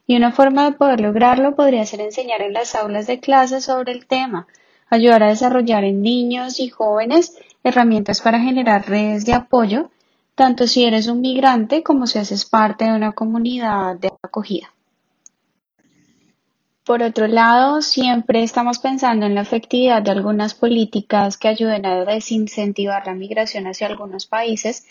y 0.05 0.17
una 0.17 0.34
forma 0.34 0.65
de 0.65 0.75
poder 0.75 1.00
lograrlo 1.00 1.55
podría 1.55 1.86
ser 1.86 2.01
enseñar 2.01 2.41
en 2.41 2.51
las 2.51 2.75
aulas 2.75 3.08
de 3.08 3.22
clase 3.22 3.62
sobre 3.62 3.93
el 3.93 4.05
tema, 4.05 4.48
ayudar 4.89 5.24
a 5.24 5.29
desarrollar 5.29 5.86
en 5.86 6.01
niños 6.01 6.60
y 6.60 6.67
jóvenes 6.67 7.38
herramientas 7.63 8.19
para 8.19 8.41
generar 8.41 8.89
redes 8.89 9.25
de 9.25 9.31
apoyo, 9.31 9.91
tanto 10.36 10.67
si 10.67 10.84
eres 10.84 11.08
un 11.08 11.22
migrante 11.22 11.84
como 11.84 12.05
si 12.05 12.19
haces 12.19 12.43
parte 12.43 12.84
de 12.84 12.91
una 12.91 13.13
comunidad 13.13 13.96
de 13.96 14.12
acogida. 14.22 14.74
Por 16.84 17.01
otro 17.01 17.27
lado, 17.27 17.81
siempre 17.81 18.43
estamos 18.43 18.79
pensando 18.79 19.25
en 19.25 19.36
la 19.36 19.41
efectividad 19.43 20.01
de 20.01 20.12
algunas 20.12 20.53
políticas 20.53 21.38
que 21.38 21.48
ayuden 21.48 21.86
a 21.86 22.03
desincentivar 22.03 23.08
la 23.08 23.13
migración 23.13 23.67
hacia 23.67 23.88
algunos 23.88 24.25
países 24.25 24.86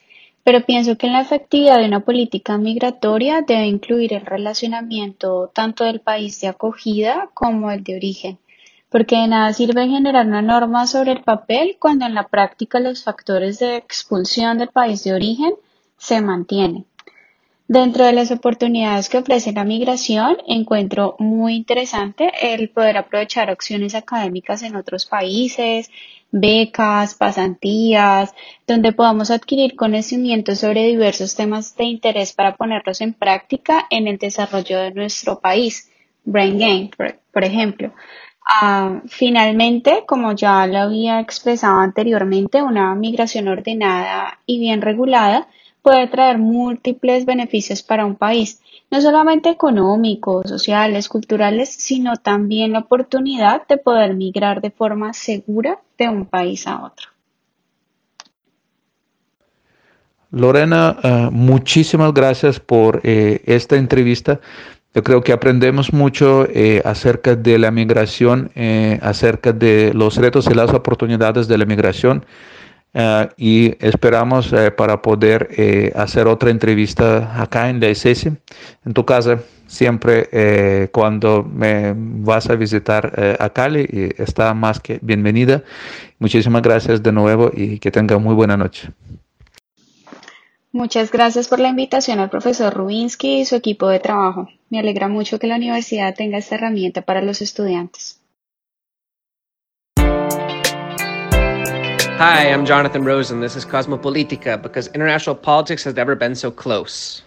pero 0.44 0.64
pienso 0.64 0.96
que 0.96 1.06
en 1.06 1.12
la 1.12 1.20
efectividad 1.20 1.78
de 1.78 1.86
una 1.86 2.00
política 2.00 2.58
migratoria 2.58 3.42
debe 3.42 3.66
incluir 3.66 4.14
el 4.14 4.24
relacionamiento 4.24 5.50
tanto 5.54 5.84
del 5.84 6.00
país 6.00 6.40
de 6.40 6.48
acogida 6.48 7.30
como 7.34 7.70
el 7.70 7.84
de 7.84 7.96
origen, 7.96 8.38
porque 8.88 9.16
de 9.16 9.28
nada 9.28 9.52
sirve 9.52 9.88
generar 9.88 10.26
una 10.26 10.42
norma 10.42 10.86
sobre 10.86 11.12
el 11.12 11.22
papel 11.22 11.76
cuando 11.78 12.06
en 12.06 12.14
la 12.14 12.28
práctica 12.28 12.80
los 12.80 13.04
factores 13.04 13.58
de 13.58 13.76
expulsión 13.76 14.58
del 14.58 14.68
país 14.68 15.04
de 15.04 15.12
origen 15.12 15.52
se 15.98 16.20
mantienen. 16.20 16.86
Dentro 17.70 18.06
de 18.06 18.14
las 18.14 18.30
oportunidades 18.30 19.10
que 19.10 19.18
ofrece 19.18 19.52
la 19.52 19.62
migración, 19.62 20.38
encuentro 20.46 21.16
muy 21.18 21.54
interesante 21.54 22.32
el 22.40 22.70
poder 22.70 22.96
aprovechar 22.96 23.50
opciones 23.50 23.94
académicas 23.94 24.62
en 24.62 24.74
otros 24.74 25.04
países, 25.04 25.90
becas, 26.30 27.14
pasantías, 27.14 28.34
donde 28.66 28.92
podamos 28.92 29.30
adquirir 29.30 29.76
conocimientos 29.76 30.58
sobre 30.58 30.86
diversos 30.86 31.34
temas 31.34 31.76
de 31.76 31.84
interés 31.84 32.32
para 32.32 32.56
ponerlos 32.56 33.00
en 33.00 33.14
práctica 33.14 33.86
en 33.90 34.08
el 34.08 34.18
desarrollo 34.18 34.78
de 34.78 34.92
nuestro 34.92 35.40
país. 35.40 35.90
Brain 36.24 36.58
Game, 36.58 36.90
por, 37.32 37.44
ejemplo. 37.44 37.92
Ah, 38.46 39.00
finalmente, 39.06 40.04
como 40.06 40.32
ya 40.32 40.66
lo 40.66 40.78
había 40.78 41.20
expresado 41.20 41.80
anteriormente, 41.80 42.62
una 42.62 42.94
migración 42.94 43.48
ordenada 43.48 44.38
y 44.44 44.58
bien 44.58 44.82
regulada 44.82 45.48
puede 45.82 46.06
traer 46.08 46.38
múltiples 46.38 47.24
beneficios 47.24 47.82
para 47.82 48.04
un 48.04 48.16
país, 48.16 48.60
no 48.90 49.00
solamente 49.00 49.50
económicos, 49.50 50.48
sociales, 50.48 51.08
culturales, 51.08 51.68
sino 51.68 52.16
también 52.16 52.72
la 52.72 52.80
oportunidad 52.80 53.66
de 53.66 53.76
poder 53.76 54.14
migrar 54.14 54.60
de 54.60 54.70
forma 54.70 55.12
segura 55.12 55.78
de 55.98 56.08
un 56.08 56.24
país 56.24 56.66
a 56.66 56.84
otro. 56.84 57.08
Lorena, 60.30 60.96
eh, 61.02 61.28
muchísimas 61.32 62.12
gracias 62.12 62.60
por 62.60 63.00
eh, 63.02 63.42
esta 63.46 63.76
entrevista. 63.76 64.40
Yo 64.94 65.02
creo 65.02 65.22
que 65.22 65.32
aprendemos 65.32 65.92
mucho 65.92 66.46
eh, 66.50 66.82
acerca 66.84 67.36
de 67.36 67.58
la 67.58 67.70
migración, 67.70 68.50
acerca 69.02 69.52
de 69.52 69.92
los 69.94 70.16
retos 70.16 70.48
y 70.50 70.54
las 70.54 70.72
oportunidades 70.72 71.46
de 71.46 71.58
la 71.58 71.66
migración. 71.66 72.24
Y 73.36 73.74
esperamos 73.84 74.52
para 74.76 75.02
poder 75.02 75.92
hacer 75.94 76.26
otra 76.26 76.50
entrevista 76.50 77.40
acá 77.40 77.70
en 77.70 77.80
la 77.80 77.88
SS, 77.88 78.32
en 78.84 78.94
tu 78.94 79.04
casa 79.04 79.38
siempre 79.68 80.28
eh, 80.32 80.88
cuando 80.90 81.44
me 81.44 81.94
vas 81.94 82.50
a 82.50 82.56
visitar 82.56 83.12
eh, 83.16 83.36
a 83.38 83.50
Cali, 83.50 83.86
está 84.18 84.52
más 84.54 84.80
que 84.80 84.98
bienvenida. 85.00 85.62
Muchísimas 86.18 86.62
gracias 86.62 87.02
de 87.02 87.12
nuevo 87.12 87.52
y 87.54 87.78
que 87.78 87.92
tenga 87.92 88.18
muy 88.18 88.34
buena 88.34 88.56
noche. 88.56 88.88
Muchas 90.72 91.10
gracias 91.10 91.48
por 91.48 91.60
la 91.60 91.68
invitación 91.68 92.18
al 92.18 92.30
profesor 92.30 92.74
Rubinsky 92.74 93.40
y 93.40 93.44
su 93.44 93.56
equipo 93.56 93.88
de 93.88 94.00
trabajo. 94.00 94.48
Me 94.70 94.78
alegra 94.78 95.08
mucho 95.08 95.38
que 95.38 95.46
la 95.46 95.56
universidad 95.56 96.14
tenga 96.14 96.38
esta 96.38 96.56
herramienta 96.56 97.02
para 97.02 97.22
los 97.22 97.40
estudiantes. 97.40 98.20
Hi, 102.20 102.50
I'm 102.50 102.66
Jonathan 102.66 103.04
Rosen. 103.04 103.40
This 103.40 103.54
is 103.54 103.64
Cosmopolitica 103.64 104.60
because 104.60 104.90
international 104.92 105.36
politics 105.36 105.84
has 105.84 105.94
never 105.94 106.16
been 106.16 106.34
so 106.34 106.50
close. 106.50 107.22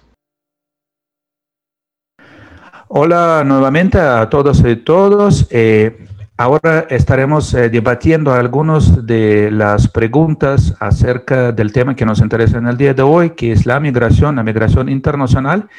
Hola 2.89 3.41
nuevamente 3.45 3.97
a 3.97 4.29
todos 4.29 4.61
y 4.65 4.75
todos. 4.75 5.47
Eh, 5.49 5.97
ahora 6.35 6.87
estaremos 6.89 7.53
eh, 7.53 7.69
debatiendo 7.69 8.33
algunas 8.33 9.07
de 9.07 9.49
las 9.49 9.87
preguntas 9.87 10.75
acerca 10.81 11.53
del 11.53 11.71
tema 11.71 11.95
que 11.95 12.05
nos 12.05 12.19
interesa 12.19 12.57
en 12.57 12.67
el 12.67 12.75
día 12.75 12.93
de 12.93 13.01
hoy, 13.01 13.29
que 13.29 13.53
es 13.53 13.65
la 13.65 13.79
migración, 13.79 14.35
la 14.35 14.43
migración 14.43 14.89
internacional. 14.89 15.69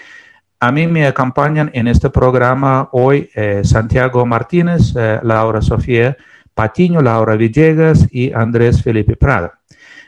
A 0.59 0.73
mí 0.73 0.87
me 0.87 1.07
acompañan 1.07 1.71
en 1.75 1.87
este 1.87 2.09
programa 2.09 2.89
hoy 2.93 3.29
eh, 3.35 3.61
Santiago 3.63 4.25
Martínez, 4.25 4.95
Laura 5.23 5.61
Sofía 5.61 6.17
Patiño, 6.55 7.01
Laura 7.01 7.37
Villegas 7.37 8.07
y 8.11 8.33
Andrés 8.33 8.83
Felipe 8.83 9.17
Prada. 9.17 9.59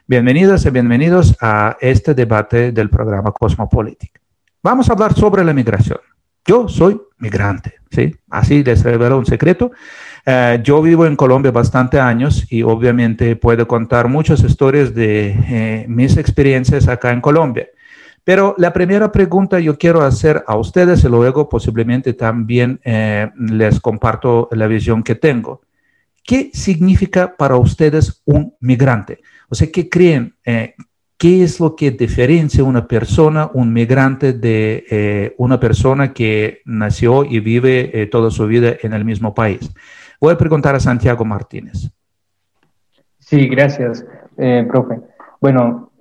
Bienvenidas 0.06 0.66
y 0.66 0.70
bienvenidos 0.70 1.34
a 1.40 1.76
este 1.80 2.14
debate 2.14 2.72
del 2.72 2.90
programa 2.90 3.32
Cosmopolítica. 3.32 4.20
Vamos 4.62 4.88
a 4.88 4.92
hablar 4.92 5.14
sobre 5.14 5.44
la 5.44 5.54
migración. 5.54 5.98
Yo 6.44 6.68
soy 6.68 7.00
migrante, 7.18 7.74
¿sí? 7.90 8.14
Así 8.28 8.62
les 8.62 8.82
revelo 8.82 9.18
un 9.18 9.24
secreto. 9.24 9.72
Eh, 10.26 10.60
yo 10.62 10.82
vivo 10.82 11.06
en 11.06 11.16
Colombia 11.16 11.50
bastante 11.50 11.98
años 11.98 12.46
y 12.50 12.62
obviamente 12.62 13.36
puedo 13.36 13.66
contar 13.66 14.08
muchas 14.08 14.42
historias 14.42 14.94
de 14.94 15.36
eh, 15.48 15.86
mis 15.88 16.16
experiencias 16.18 16.88
acá 16.88 17.12
en 17.12 17.22
Colombia. 17.22 17.68
Pero 18.24 18.54
la 18.58 18.72
primera 18.72 19.12
pregunta 19.12 19.60
yo 19.60 19.78
quiero 19.78 20.02
hacer 20.02 20.44
a 20.46 20.56
ustedes 20.56 21.04
y 21.04 21.08
luego 21.08 21.48
posiblemente 21.48 22.14
también 22.14 22.80
eh, 22.84 23.30
les 23.36 23.80
comparto 23.80 24.48
la 24.52 24.66
visión 24.66 25.02
que 25.02 25.14
tengo. 25.14 25.62
¿Qué 26.24 26.50
significa 26.54 27.36
para 27.36 27.56
ustedes 27.56 28.22
un 28.24 28.54
migrante? 28.60 29.20
O 29.48 29.54
sea, 29.54 29.68
¿qué 29.70 29.88
creen? 29.88 30.34
¿Qué 31.16 31.42
es 31.42 31.60
lo 31.60 31.76
que 31.76 31.90
diferencia 31.90 32.64
una 32.64 32.86
persona, 32.86 33.50
un 33.54 33.72
migrante, 33.72 34.32
de 34.32 34.84
eh, 34.90 35.34
una 35.38 35.60
persona 35.60 36.12
que 36.12 36.60
nació 36.64 37.24
y 37.24 37.40
vive 37.40 37.90
eh, 37.94 38.06
toda 38.06 38.30
su 38.30 38.46
vida 38.46 38.74
en 38.82 38.92
el 38.92 39.04
mismo 39.04 39.32
país? 39.34 39.72
Voy 40.20 40.34
a 40.34 40.38
preguntar 40.38 40.74
a 40.74 40.80
Santiago 40.80 41.24
Martínez. 41.24 41.90
Sí, 43.18 43.48
gracias, 43.48 44.04
eh, 44.36 44.66
profe. 44.68 45.00
Bueno, 45.40 45.92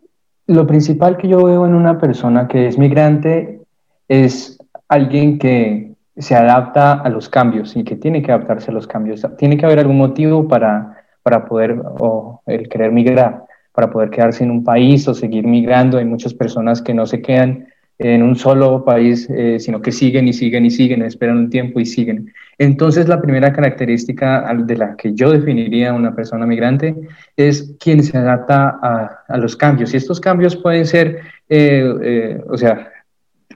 lo 0.47 0.67
principal 0.67 1.15
que 1.15 1.27
yo 1.27 1.43
veo 1.43 1.65
en 1.65 1.75
una 1.75 1.99
persona 1.99 2.47
que 2.47 2.67
es 2.67 2.77
migrante 2.77 3.61
es 4.07 4.57
alguien 4.89 5.37
que 5.39 5.92
se 6.17 6.35
adapta 6.35 6.93
a 6.93 7.09
los 7.09 7.29
cambios 7.29 7.75
y 7.75 7.83
que 7.83 7.95
tiene 7.95 8.21
que 8.21 8.31
adaptarse 8.31 8.71
a 8.71 8.73
los 8.73 8.87
cambios. 8.87 9.25
Tiene 9.37 9.57
que 9.57 9.65
haber 9.65 9.79
algún 9.79 9.97
motivo 9.97 10.47
para, 10.47 11.03
para 11.23 11.45
poder 11.45 11.81
o 11.99 12.41
el 12.45 12.69
querer 12.69 12.91
migrar 12.91 13.45
para 13.73 13.89
poder 13.89 14.09
quedarse 14.09 14.43
en 14.43 14.51
un 14.51 14.63
país 14.63 15.07
o 15.07 15.13
seguir 15.13 15.45
migrando. 15.45 15.97
Hay 15.97 16.05
muchas 16.05 16.33
personas 16.33 16.81
que 16.81 16.93
no 16.93 17.05
se 17.05 17.21
quedan 17.21 17.67
en 17.99 18.23
un 18.23 18.35
solo 18.35 18.83
país, 18.83 19.29
eh, 19.29 19.59
sino 19.59 19.81
que 19.81 19.91
siguen 19.91 20.27
y 20.27 20.33
siguen 20.33 20.65
y 20.65 20.71
siguen, 20.71 21.03
esperan 21.03 21.37
un 21.37 21.49
tiempo 21.49 21.79
y 21.79 21.85
siguen. 21.85 22.31
Entonces, 22.57 23.07
la 23.07 23.21
primera 23.21 23.53
característica 23.53 24.51
de 24.55 24.77
la 24.77 24.95
que 24.95 25.13
yo 25.13 25.31
definiría 25.31 25.93
una 25.93 26.15
persona 26.15 26.45
migrante 26.45 26.95
es 27.37 27.75
quien 27.79 28.03
se 28.03 28.17
adapta 28.17 28.79
a, 29.27 29.37
los 29.37 29.55
cambios. 29.55 29.93
Y 29.93 29.97
estos 29.97 30.19
cambios 30.19 30.55
pueden 30.55 30.85
ser, 30.85 31.21
eh, 31.49 31.93
eh, 32.01 32.41
o 32.47 32.57
sea, 32.57 32.91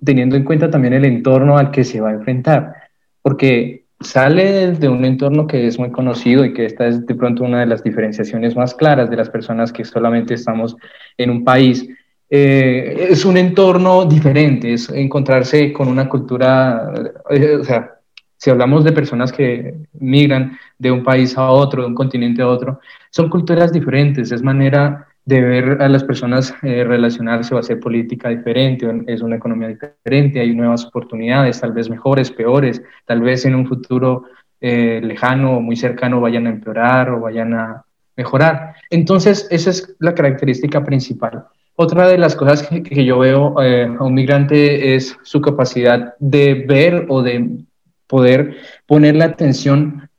teniendo 0.04 0.36
en 0.36 0.44
cuenta 0.44 0.70
también 0.70 0.94
el 0.94 1.06
entorno 1.06 1.58
al 1.58 1.72
que 1.72 1.84
se 1.84 2.02
va 2.02 2.10
a 2.10 2.14
enfrentar. 2.14 2.74
Porque 3.22 3.86
sale 4.00 4.72
de 4.72 4.90
un 4.90 5.04
entorno 5.06 5.48
que 5.48 5.68
es 5.68 5.80
muy 5.80 5.92
conocido 5.92 6.46
y 6.46 6.54
que 6.54 6.66
esta 6.66 6.88
es 6.88 7.06
de 7.06 7.16
pronto 7.16 7.44
una 7.44 7.62
de 7.62 7.66
las 7.66 7.84
diferenciaciones 7.84 8.56
más 8.56 8.76
claras 8.76 9.10
de 9.10 9.18
las 9.18 9.30
personas 9.30 9.72
que 9.72 9.84
solamente 9.86 10.36
estamos 10.36 10.76
en 11.18 11.30
un 11.30 11.44
país. 11.44 11.88
Eh, 12.30 13.08
es 13.10 13.26
un 13.26 13.38
entorno 13.38 14.06
diferente, 14.06 14.74
es 14.74 14.90
encontrarse 14.90 15.72
con 15.72 15.88
una 15.88 16.10
cultura, 16.10 16.94
eh, 17.30 17.56
o 17.56 17.64
sea, 17.64 17.94
si 18.36 18.50
hablamos 18.50 18.84
de 18.84 18.92
personas 18.92 19.32
que 19.32 19.74
migran 19.94 20.58
de 20.78 20.92
un 20.92 21.04
país 21.04 21.38
a 21.38 21.50
otro, 21.50 21.82
de 21.82 21.88
un 21.88 21.96
continente 21.96 22.42
a 22.42 22.48
otro, 22.48 22.80
son 23.10 23.30
culturas 23.30 23.74
diferentes, 23.74 24.32
es 24.32 24.44
manera 24.44 25.07
de 25.28 25.42
ver 25.42 25.82
a 25.82 25.90
las 25.90 26.06
personas 26.06 26.54
eh, 26.64 26.86
relacionarse 26.86 27.54
o 27.54 27.58
hacer 27.58 27.82
política 27.82 28.30
diferente, 28.30 28.88
es 29.08 29.22
una 29.22 29.36
economía 29.36 29.68
diferente, 29.68 30.40
hay 30.40 30.56
nuevas 30.56 30.86
oportunidades, 30.86 31.60
tal 31.60 31.74
vez 31.74 31.90
mejores, 31.90 32.32
peores, 32.32 32.82
tal 33.06 33.20
vez 33.20 33.44
en 33.44 33.56
un 33.56 33.68
futuro 33.68 34.24
eh, 34.62 35.02
lejano 35.04 35.58
o 35.58 35.60
muy 35.62 35.76
cercano 35.76 36.22
vayan 36.22 36.48
a 36.48 36.52
empeorar 36.52 37.10
o 37.10 37.20
vayan 37.20 37.54
a 37.54 37.84
mejorar. 38.16 38.76
Entonces, 38.90 39.50
esa 39.52 39.72
es 39.72 39.98
la 40.00 40.16
característica 40.16 40.82
principal. 40.86 41.44
Otra 41.76 42.08
de 42.08 42.18
las 42.18 42.34
cosas 42.34 42.66
que, 42.66 43.04
yo 43.04 43.20
veo 43.20 43.62
eh, 43.62 43.84
a 43.84 44.04
un 44.06 44.14
migrante 44.14 44.96
es 44.96 45.18
su 45.24 45.42
capacidad 45.42 46.16
de 46.20 46.54
ver 46.66 47.06
o 47.10 47.22
de 47.22 47.66
poder 48.08 48.56
poner 48.86 49.18
la 49.18 49.26
atención 49.26 50.10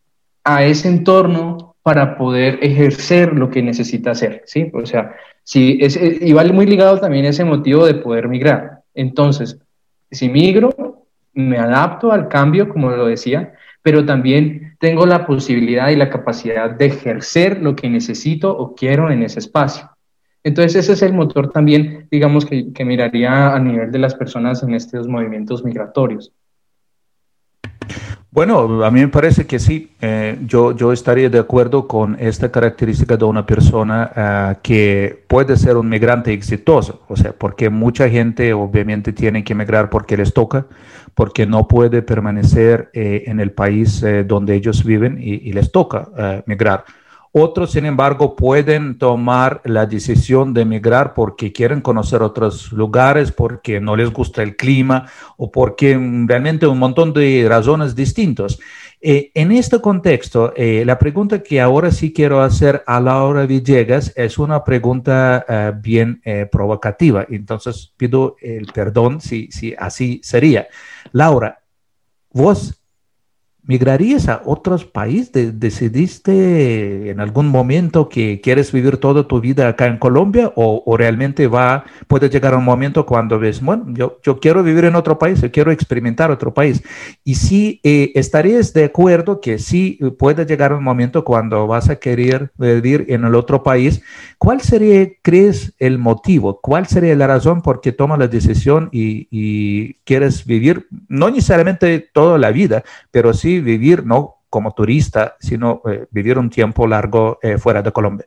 a 0.45 0.65
ese 0.65 0.89
entorno 0.89 1.68
para 1.89 2.19
poder 2.19 2.59
ejercer 2.61 3.33
lo 3.33 3.49
que 3.49 3.63
necesita 3.63 4.11
hacer, 4.11 4.43
¿sí? 4.45 4.71
O 4.75 4.85
sea, 4.85 5.17
si 5.43 5.79
es, 5.81 5.97
eh, 5.97 6.19
y 6.21 6.35
vale 6.35 6.53
muy 6.53 6.67
ligado 6.67 7.01
también 7.01 7.25
ese 7.25 7.47
motivo 7.47 7.87
de 7.87 7.95
poder 7.95 8.29
migrar. 8.29 8.83
Entonces, 8.93 9.59
si 10.11 10.29
migro, 10.29 11.07
me 11.33 11.57
adapto 11.57 12.13
al 12.13 12.29
cambio, 12.29 12.69
como 12.69 12.91
lo 12.91 13.07
decía, 13.07 13.55
pero 13.81 14.05
también 14.05 14.77
tengo 14.79 15.07
la 15.07 15.25
posibilidad 15.25 15.89
y 15.89 15.97
la 15.97 16.11
capacidad 16.11 16.69
de 16.69 16.85
ejercer 16.85 17.63
lo 17.63 17.75
que 17.75 17.89
necesito 17.89 18.55
o 18.55 18.75
quiero 18.75 19.11
en 19.11 19.23
ese 19.23 19.39
espacio. 19.39 19.89
Entonces, 20.45 20.75
ese 20.77 20.93
es 20.93 21.01
el 21.01 21.15
motor 21.15 21.51
también, 21.51 22.07
digamos, 22.11 22.45
que, 22.45 22.71
que 22.75 22.85
miraría 22.85 23.55
a 23.55 23.59
nivel 23.59 23.91
de 23.91 23.99
las 23.99 24.15
personas 24.15 24.63
en 24.63 24.75
estos 24.75 25.09
movimientos 25.09 25.65
migratorios. 25.65 26.35
Bueno, 28.39 28.85
a 28.85 28.91
mí 28.93 29.01
me 29.01 29.09
parece 29.09 29.49
que 29.49 29.59
sí. 29.59 29.91
Eh, 30.01 30.39
yo, 30.47 30.71
yo 30.71 30.93
estaría 30.93 31.29
de 31.29 31.41
acuerdo 31.41 31.89
con 31.89 32.17
esta 32.21 32.53
característica 32.53 33.17
de 33.17 33.25
una 33.25 33.45
persona 33.45 34.13
ah, 34.15 34.59
que 34.63 35.25
puede 35.27 35.57
ser 35.57 35.77
un 35.77 35.89
migrante 35.89 36.33
exitoso. 36.33 37.03
O 37.09 37.17
sea, 37.17 37.33
porque 37.33 37.69
mucha 37.69 38.09
gente 38.09 38.53
obviamente 38.53 39.13
tiene 39.13 39.43
que 39.43 39.55
emigrar 39.55 39.91
porque 39.91 40.17
les 40.17 40.33
toca, 40.33 40.67
porque 41.17 41.47
no 41.47 41.67
puede 41.67 42.01
permanecer 42.01 42.91
eh, 42.93 43.25
en 43.27 43.41
el 43.41 43.51
país 43.51 44.05
eh, 44.05 44.23
donde 44.23 44.55
ellos 44.55 44.85
viven 44.85 45.19
y, 45.21 45.53
les 45.53 45.73
toca 45.73 46.07
migrar. 46.47 46.85
Otros, 47.33 47.73
sin 47.73 47.85
embargo, 47.85 48.35
pueden 48.37 48.99
tomar 48.99 49.61
la 49.65 49.87
decisión 49.87 50.55
de 50.55 50.63
emigrar 50.63 51.15
porque 51.15 51.53
quieren 51.53 51.81
conocer 51.81 52.23
otros 52.23 52.73
lugares, 52.73 53.33
porque 53.33 53.81
no 53.81 53.97
les 53.97 54.11
gusta 54.11 54.43
el 54.43 54.57
clima 54.57 55.07
o 55.37 55.51
porque 55.51 55.93
realmente 56.27 56.67
un 56.67 56.79
montón 56.79 57.13
de 57.13 57.47
razones 57.49 57.95
distintas. 57.95 58.59
Eh, 59.01 59.31
en 59.35 59.53
este 59.53 59.81
contexto, 59.81 60.53
eh, 60.57 60.83
la 60.85 60.99
pregunta 60.99 61.43
que 61.43 61.61
ahora 61.61 61.93
sí 61.93 62.13
quiero 62.13 62.41
hacer 62.41 62.83
a 62.87 62.99
Laura 62.99 63.47
Villegas 63.47 64.13
es 64.17 64.39
una 64.39 64.65
pregunta 64.65 65.45
eh, 65.49 65.73
bien 65.81 66.21
provocativa. 66.51 67.25
Entonces 67.29 67.93
pido 67.97 68.37
el 68.41 68.67
perdón 68.67 69.21
si, 69.21 69.51
si 69.53 69.75
así 69.79 70.21
sería. 70.25 70.67
Laura, 71.13 71.61
vos 72.33 72.78
¿Migrarías 73.69 74.31
a 74.31 74.41
otros 74.47 74.87
países? 74.87 75.61
¿Decidiste 75.61 77.11
en 77.11 77.21
algún 77.21 77.49
momento 77.49 78.09
que 78.09 78.41
quieres 78.41 78.73
vivir 78.73 78.97
toda 78.97 79.29
tu 79.29 79.43
vida 79.43 79.69
acá 79.69 79.89
en 79.89 79.99
Colombia 79.99 80.51
o, 80.57 80.97
realmente 80.97 81.49
va, 81.49 81.85
puede 82.07 82.31
llegar 82.31 82.55
un 82.55 82.65
momento 82.65 83.05
cuando 83.05 83.39
ves, 83.39 83.61
bueno, 83.61 83.85
yo, 83.89 84.21
yo 84.23 84.41
quiero 84.41 84.63
vivir 84.63 84.87
en 84.87 84.95
otro 84.95 85.19
país, 85.19 85.43
yo 85.43 85.53
quiero 85.53 85.71
experimentar 85.71 86.31
otro 86.31 86.55
país? 86.55 86.83
Y 87.25 87.35
si 87.35 87.79
eh, 87.85 88.11
estarías 88.15 88.73
de 88.73 88.85
acuerdo 88.85 89.39
que 89.39 89.59
sí 89.59 89.99
puede 90.19 90.47
llegar 90.47 90.73
un 90.73 90.83
momento 90.83 91.23
cuando 91.23 91.67
vas 91.67 91.91
a 91.91 91.97
querer 91.97 92.51
vivir 92.57 93.05
en 93.11 93.27
el 93.27 93.35
otro 93.35 93.63
país, 93.63 94.01
¿cuál 94.39 94.63
sería, 94.63 95.11
crees, 95.21 95.75
el 95.79 95.99
motivo? 95.99 96.59
¿Cuál 96.63 96.87
sería 96.87 97.15
la 97.17 97.27
razón 97.27 97.61
por 97.61 97.83
qué 97.83 97.93
tomas 97.93 98.19
la 98.19 98.29
decisión 98.29 98.89
y, 98.93 99.29
y 99.31 99.93
quieres 100.05 100.47
vivir, 100.47 100.87
no 101.07 101.29
necesariamente 101.29 102.09
toda 102.15 102.39
la 102.39 102.51
vida, 102.51 102.83
pero 103.11 103.35
sí 103.35 103.58
vivir 103.61 104.05
no 104.05 104.37
como 104.51 104.73
turista, 104.73 105.37
sino 105.41 105.83
eh, 105.91 106.07
vivir 106.11 106.39
un 106.39 106.51
tiempo 106.51 106.87
largo 106.87 107.39
eh, 107.43 107.59
fuera 107.59 107.83
de 107.83 107.93
Colombia? 107.93 108.27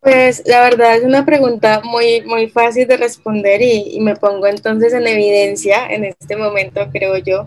Pues 0.00 0.42
la 0.46 0.62
verdad 0.62 0.96
es 0.96 1.04
una 1.04 1.24
pregunta 1.24 1.80
muy, 1.84 2.22
muy 2.22 2.48
fácil 2.48 2.88
de 2.88 2.96
responder 2.96 3.62
y, 3.62 4.00
me 4.00 4.16
pongo 4.16 4.48
entonces 4.48 4.92
en 4.92 5.06
evidencia 5.06 5.86
en 5.86 6.04
este 6.04 6.36
momento, 6.36 6.88
creo 6.92 7.18
yo. 7.18 7.46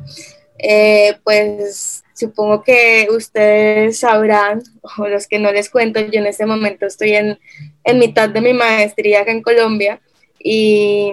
Eh, 0.58 1.18
pues 1.26 2.06
supongo 2.14 2.64
que 2.64 3.08
ustedes 3.12 4.00
sabrán, 4.00 4.64
o 4.98 5.08
los 5.10 5.28
que 5.28 5.38
no 5.38 5.52
les 5.52 5.70
cuento, 5.70 6.00
yo 6.00 6.22
en 6.22 6.28
este 6.28 6.46
momento 6.46 6.86
estoy 6.86 7.16
en, 7.16 7.38
en 7.84 8.00
mitad 8.00 8.30
de 8.30 8.40
mi 8.40 8.54
maestría 8.54 9.22
acá 9.22 9.32
en 9.32 9.42
Colombia 9.42 10.00
y 10.40 11.12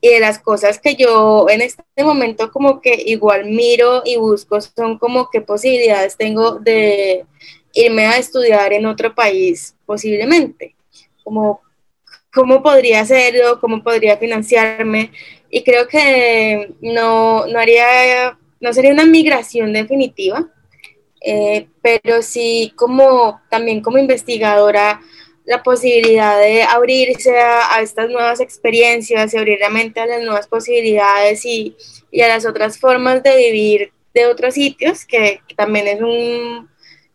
y 0.00 0.08
de 0.10 0.20
las 0.20 0.38
cosas 0.38 0.78
que 0.78 0.94
yo 0.94 1.46
en 1.48 1.60
este 1.60 1.82
momento 1.98 2.50
como 2.52 2.80
que 2.80 3.02
igual 3.06 3.46
miro 3.46 4.02
y 4.04 4.16
busco 4.16 4.60
son 4.60 4.98
como 4.98 5.28
qué 5.30 5.40
posibilidades 5.40 6.16
tengo 6.16 6.58
de 6.60 7.26
irme 7.72 8.06
a 8.06 8.18
estudiar 8.18 8.72
en 8.72 8.86
otro 8.86 9.14
país 9.14 9.74
posiblemente, 9.86 10.74
como 11.24 11.60
cómo 12.32 12.62
podría 12.62 13.00
hacerlo, 13.00 13.58
cómo 13.60 13.82
podría 13.82 14.16
financiarme 14.16 15.10
y 15.50 15.64
creo 15.64 15.88
que 15.88 16.74
no, 16.80 17.46
no 17.46 17.58
haría, 17.58 18.38
no 18.60 18.72
sería 18.72 18.92
una 18.92 19.06
migración 19.06 19.72
definitiva, 19.72 20.46
eh, 21.20 21.66
pero 21.82 22.22
sí 22.22 22.72
como 22.76 23.40
también 23.50 23.80
como 23.80 23.98
investigadora 23.98 25.00
la 25.48 25.62
posibilidad 25.62 26.38
de 26.38 26.62
abrirse 26.62 27.38
a, 27.40 27.80
estas 27.80 28.10
nuevas 28.10 28.38
experiencias 28.38 29.32
y 29.32 29.38
abrir 29.38 29.58
la 29.58 29.70
mente 29.70 29.98
a 29.98 30.06
las 30.06 30.22
nuevas 30.22 30.46
posibilidades 30.46 31.42
y, 31.46 31.74
y, 32.10 32.20
a 32.20 32.28
las 32.28 32.44
otras 32.44 32.78
formas 32.78 33.22
de 33.22 33.34
vivir 33.34 33.92
de 34.12 34.26
otros 34.26 34.54
sitios, 34.54 35.06
que, 35.06 35.40
también 35.56 35.88
es 35.88 36.02
un 36.02 36.68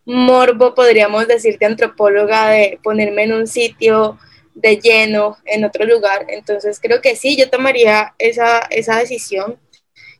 morbo, 0.05 0.73
podríamos 0.73 1.27
decir, 1.27 1.59
de 1.59 1.67
antropóloga, 1.67 2.49
de 2.49 2.79
ponerme 2.81 3.23
en 3.23 3.33
un 3.33 3.45
sitio 3.45 4.17
de 4.55 4.77
lleno 4.77 5.37
en 5.45 5.63
otro 5.63 5.85
lugar. 5.85 6.25
Entonces 6.27 6.79
creo 6.81 7.01
que 7.01 7.15
sí, 7.15 7.37
yo 7.37 7.51
tomaría 7.51 8.15
esa, 8.17 8.61
esa 8.71 8.97
decisión 8.97 9.59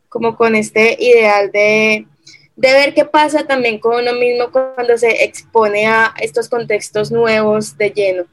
como 0.08 0.36
con 0.36 0.54
este 0.54 0.95
ideal 0.99 1.52
de, 1.52 2.06
de 2.55 2.71
ver 2.71 2.93
qué 2.93 3.05
pasa 3.05 3.45
también 3.45 3.79
con 3.79 4.01
uno 4.01 4.13
mismo 4.13 4.51
cuando 4.51 4.97
se 4.97 5.23
expone 5.23 5.87
a 5.87 6.13
estos 6.19 6.49
contextos 6.49 7.11
nuevos 7.11 7.77
de 7.77 7.89
lleno. 7.89 8.23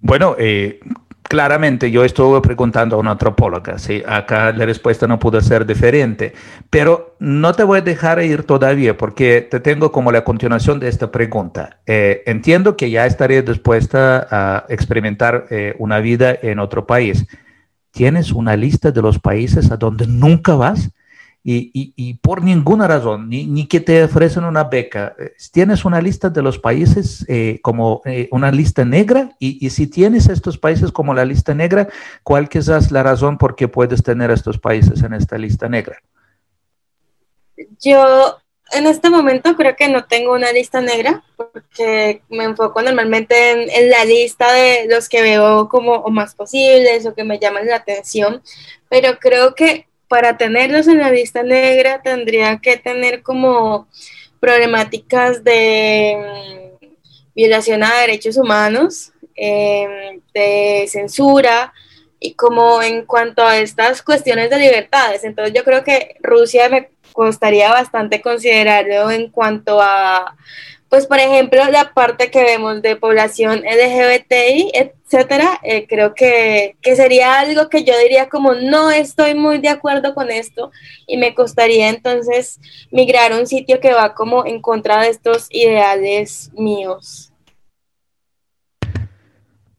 Bueno, 0.00 0.36
eh, 0.38 0.80
claramente 1.28 1.90
yo 1.90 2.04
estuve 2.04 2.40
preguntando 2.40 2.96
a 2.96 2.98
una 2.98 3.12
antropóloga, 3.12 3.78
¿sí? 3.78 4.02
acá 4.06 4.52
la 4.52 4.64
respuesta 4.64 5.06
no 5.06 5.18
pudo 5.18 5.40
ser 5.40 5.66
diferente, 5.66 6.32
pero 6.70 7.16
no 7.18 7.52
te 7.52 7.64
voy 7.64 7.80
a 7.80 7.82
dejar 7.82 8.22
ir 8.22 8.44
todavía 8.44 8.96
porque 8.96 9.42
te 9.42 9.60
tengo 9.60 9.92
como 9.92 10.10
la 10.10 10.24
continuación 10.24 10.80
de 10.80 10.88
esta 10.88 11.10
pregunta. 11.12 11.80
Eh, 11.86 12.22
entiendo 12.26 12.76
que 12.76 12.90
ya 12.90 13.06
estaría 13.06 13.42
dispuesta 13.42 14.26
a 14.30 14.64
experimentar 14.68 15.46
eh, 15.50 15.74
una 15.78 15.98
vida 15.98 16.36
en 16.40 16.58
otro 16.60 16.86
país. 16.86 17.26
¿Tienes 17.90 18.32
una 18.32 18.56
lista 18.56 18.90
de 18.90 19.02
los 19.02 19.18
países 19.18 19.70
a 19.70 19.76
donde 19.76 20.06
nunca 20.06 20.54
vas? 20.54 20.90
Y, 21.44 22.14
por 22.14 22.42
ninguna 22.42 22.86
razón, 22.86 23.28
ni, 23.30 23.66
que 23.66 23.80
te 23.80 24.04
ofrecen 24.04 24.44
una 24.44 24.64
beca, 24.64 25.14
eh, 25.18 25.32
tienes 25.50 25.84
una 25.84 26.00
lista 26.00 26.28
de 26.28 26.42
los 26.42 26.58
países 26.58 27.24
eh, 27.28 27.60
como 27.62 28.02
eh, 28.04 28.28
una 28.32 28.50
lista 28.50 28.84
negra 28.84 29.30
y, 29.38 29.70
si 29.70 29.86
tienes 29.86 30.28
estos 30.28 30.58
países 30.58 30.92
como 30.92 31.14
la 31.14 31.24
lista 31.24 31.54
negra, 31.54 31.88
¿cuál 32.22 32.48
quizás 32.48 32.90
la 32.90 33.02
razón 33.02 33.38
por 33.38 33.56
qué 33.56 33.68
puedes 33.68 34.02
tener 34.02 34.30
estos 34.30 34.58
países 34.58 35.02
en 35.02 35.14
esta 35.14 35.38
lista 35.38 35.68
negra? 35.68 35.98
Yo 37.80 38.36
en 38.72 38.86
este 38.86 39.08
momento 39.08 39.56
creo 39.56 39.74
que 39.74 39.88
no 39.88 40.04
tengo 40.04 40.34
una 40.34 40.52
lista 40.52 40.80
negra 40.80 41.22
porque 41.36 42.22
me 42.28 42.44
enfoco 42.44 42.82
normalmente 42.82 43.52
en, 43.52 43.90
la 43.90 44.04
lista 44.04 44.52
de 44.52 44.86
los 44.88 45.08
que 45.08 45.22
veo 45.22 45.68
como 45.68 46.04
más 46.08 46.34
posibles 46.34 47.06
o 47.06 47.14
que 47.14 47.24
me 47.24 47.38
llaman 47.38 47.66
la 47.66 47.76
atención, 47.76 48.42
pero 48.90 49.18
creo 49.18 49.54
que 49.54 49.87
para 50.08 50.36
tenerlos 50.36 50.88
en 50.88 50.98
la 50.98 51.10
lista 51.10 51.42
negra 51.42 52.02
tendría 52.02 52.58
que 52.58 52.76
tener 52.76 53.22
como 53.22 53.88
problemáticas 54.40 55.44
de 55.44 56.16
mm, 56.80 56.86
violación 57.34 57.84
a 57.84 58.00
derechos 58.00 58.36
humanos, 58.36 59.12
em, 59.34 60.20
de 60.34 60.86
censura 60.88 61.72
y 62.18 62.34
como 62.34 62.82
en 62.82 63.04
cuanto 63.04 63.44
a 63.44 63.58
estas 63.58 64.02
cuestiones 64.02 64.50
de 64.50 64.58
libertades. 64.58 65.24
Entonces 65.24 65.54
yo 65.54 65.62
creo 65.64 65.84
que 65.84 66.16
Rusia 66.20 66.68
me 66.68 66.90
costaría 67.12 67.70
bastante 67.70 68.20
considerarlo 68.20 69.10
en 69.10 69.30
cuanto 69.30 69.80
a 69.80 70.36
pues 70.88 71.06
por 71.06 71.18
ejemplo, 71.18 71.62
la 71.70 71.92
parte 71.92 72.30
que 72.30 72.42
vemos 72.42 72.80
de 72.82 72.96
población 72.96 73.62
LGBTI, 73.62 74.72
etcétera, 74.72 75.60
eh, 75.62 75.86
creo 75.86 76.14
que, 76.14 76.76
que, 76.80 76.96
sería 76.96 77.40
algo 77.40 77.68
que 77.68 77.84
yo 77.84 77.96
diría 77.98 78.28
como 78.28 78.54
no 78.54 78.90
estoy 78.90 79.34
muy 79.34 79.58
de 79.58 79.68
acuerdo 79.68 80.14
con 80.14 80.30
esto 80.30 80.70
y 81.06 81.18
me 81.18 81.34
costaría 81.34 81.88
entonces 81.88 82.58
migrar 82.90 83.32
a 83.32 83.38
un 83.38 83.46
sitio 83.46 83.80
que 83.80 83.92
va 83.92 84.14
como 84.14 84.46
en 84.46 84.62
contra 84.62 85.02
de 85.02 85.08
estos 85.08 85.48
ideales 85.50 86.50
míos. 86.54 87.32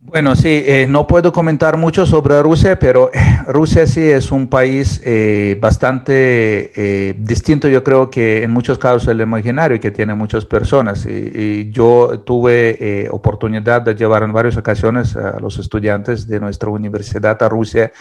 Bueno, 0.09 0.35
sí, 0.35 0.63
eh, 0.65 0.87
no 0.89 1.05
puedo 1.05 1.31
comentar 1.31 1.77
mucho 1.77 2.03
sobre 2.07 2.41
Rusia, 2.41 2.79
pero 2.79 3.11
eh, 3.13 3.19
Rusia 3.47 3.85
sí 3.85 4.01
es 4.01 4.31
un 4.31 4.47
país 4.47 4.99
eh, 5.05 5.55
bastante 5.61 7.13
distinto, 7.19 7.67
yo 7.67 7.83
creo 7.83 8.09
que 8.09 8.41
en 8.41 8.49
muchos 8.49 8.79
casos 8.79 9.07
el 9.07 9.21
imaginario 9.21 9.79
que 9.79 9.91
tiene 9.91 10.15
muchas 10.15 10.45
personas. 10.45 11.05
Y, 11.05 11.69
yo 11.69 12.21
tuve 12.25 13.07
oportunidad 13.11 13.83
de 13.83 13.93
llevar 13.93 14.23
en 14.23 14.33
varias 14.33 14.57
ocasiones 14.57 15.15
a 15.15 15.39
los 15.39 15.59
estudiantes 15.59 16.27
de 16.27 16.39
nuestra 16.39 16.69
universidad 16.69 17.41
a 17.43 17.47
Rusia 17.47 17.91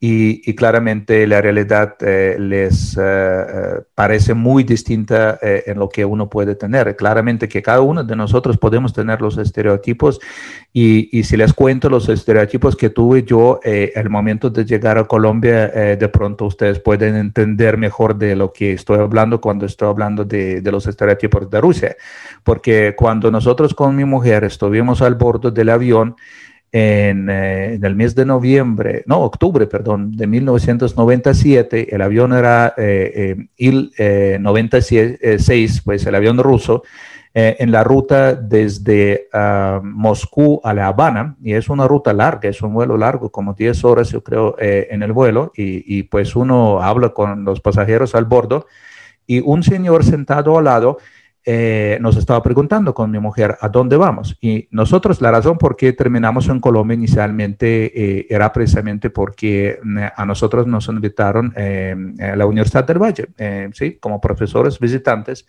y, 0.00 0.54
claramente 0.54 1.26
la 1.26 1.40
realidad 1.40 1.96
eh, 2.00 2.36
les 2.38 2.96
eh, 2.96 3.00
eh, 3.00 3.80
parece 3.96 4.32
muy 4.32 4.62
distinta 4.62 5.38
en 5.42 5.76
lo 5.76 5.88
que 5.88 6.04
uno 6.04 6.28
puede 6.28 6.54
tener. 6.54 6.94
Claramente 6.94 7.48
que 7.48 7.62
cada 7.62 7.80
uno 7.80 8.04
de 8.04 8.14
nosotros 8.14 8.58
podemos 8.58 8.92
tener 8.92 9.20
los 9.20 9.38
estereotipos 9.38 10.20
y, 10.72 11.18
y 11.18 11.24
si 11.24 11.36
les 11.36 11.52
cuento 11.52 11.88
los 11.88 12.08
estereotipos 12.08 12.76
que 12.76 12.90
tuve 12.90 13.24
yo 13.24 13.58
al 13.96 14.08
momento 14.08 14.50
de 14.50 14.64
llegar 14.64 14.98
a 14.98 15.04
Colombia, 15.04 15.68
de 15.68 16.08
pronto 16.08 16.46
ustedes 16.46 16.78
pueden 16.78 17.16
entender 17.16 17.76
mejor 17.76 18.16
de 18.16 18.36
lo 18.36 18.52
que 18.52 18.72
estoy 18.72 18.98
hablando 18.98 19.40
cuando 19.40 19.66
estoy 19.66 19.88
hablando 19.88 20.24
de, 20.24 20.60
de 20.60 20.72
los 20.72 20.86
estereotipos 20.86 21.50
de 21.50 21.60
Rusia. 21.60 21.96
Porque 22.44 22.94
cuando 22.96 23.30
nosotros 23.32 23.74
con 23.74 23.96
mi 23.96 24.04
mujer 24.04 24.44
estuvimos 24.44 25.02
al 25.02 25.16
borde 25.16 25.50
del 25.50 25.70
avión, 25.70 26.14
en, 26.72 27.30
el 27.30 27.94
mes 27.94 28.14
de 28.14 28.26
noviembre, 28.26 29.02
no, 29.06 29.20
octubre, 29.20 29.66
perdón, 29.66 30.16
de 30.16 30.26
1997, 30.26 31.94
el 31.94 32.02
avión 32.02 32.32
era 32.32 32.74
Il-96, 33.56 35.82
pues 35.84 36.06
el 36.06 36.14
avión 36.14 36.38
ruso, 36.38 36.82
en 37.34 37.70
la 37.70 37.84
ruta 37.84 38.34
desde 38.34 39.28
ah, 39.32 39.80
Moscú 39.82 40.60
a 40.64 40.74
La 40.74 40.88
Habana, 40.88 41.36
y 41.42 41.52
es 41.52 41.68
una 41.68 41.86
ruta 41.86 42.12
larga, 42.12 42.48
es 42.48 42.62
un 42.62 42.74
vuelo 42.74 42.96
largo, 42.96 43.30
como 43.30 43.54
10 43.54 43.84
horas 43.84 44.10
yo 44.10 44.24
creo 44.24 44.56
en 44.58 45.02
el 45.02 45.12
vuelo, 45.12 45.52
y, 45.54 45.98
y, 45.98 46.02
pues 46.04 46.34
uno 46.36 46.82
habla 46.82 47.10
con 47.10 47.44
los 47.44 47.60
pasajeros 47.60 48.14
al 48.14 48.24
bordo, 48.24 48.66
y 49.26 49.40
un 49.40 49.62
señor 49.62 50.04
sentado 50.04 50.58
al 50.58 50.64
lado 50.64 50.98
eh, 51.44 51.98
nos 52.00 52.16
estaba 52.16 52.42
preguntando 52.42 52.92
con 52.92 53.10
mi 53.10 53.18
mujer 53.18 53.56
a 53.60 53.68
dónde 53.68 53.96
vamos. 53.96 54.36
Y 54.40 54.68
nosotros, 54.70 55.20
la 55.20 55.30
razón 55.30 55.56
por 55.58 55.76
qué 55.76 55.92
terminamos 55.92 56.48
en 56.48 56.60
Colombia 56.60 56.94
inicialmente 56.94 58.18
eh, 58.18 58.26
era 58.28 58.52
precisamente 58.52 59.10
porque 59.10 59.78
mm, 59.82 59.98
a 60.14 60.26
nosotros 60.26 60.66
nos 60.66 60.88
invitaron 60.88 61.52
eh, 61.56 61.94
a 62.20 62.36
la 62.36 62.46
Universidad 62.46 62.84
del 62.84 62.98
Valle, 62.98 63.28
¿sí? 63.72 63.98
como 63.98 64.20
profesores 64.20 64.78
visitantes 64.78 65.46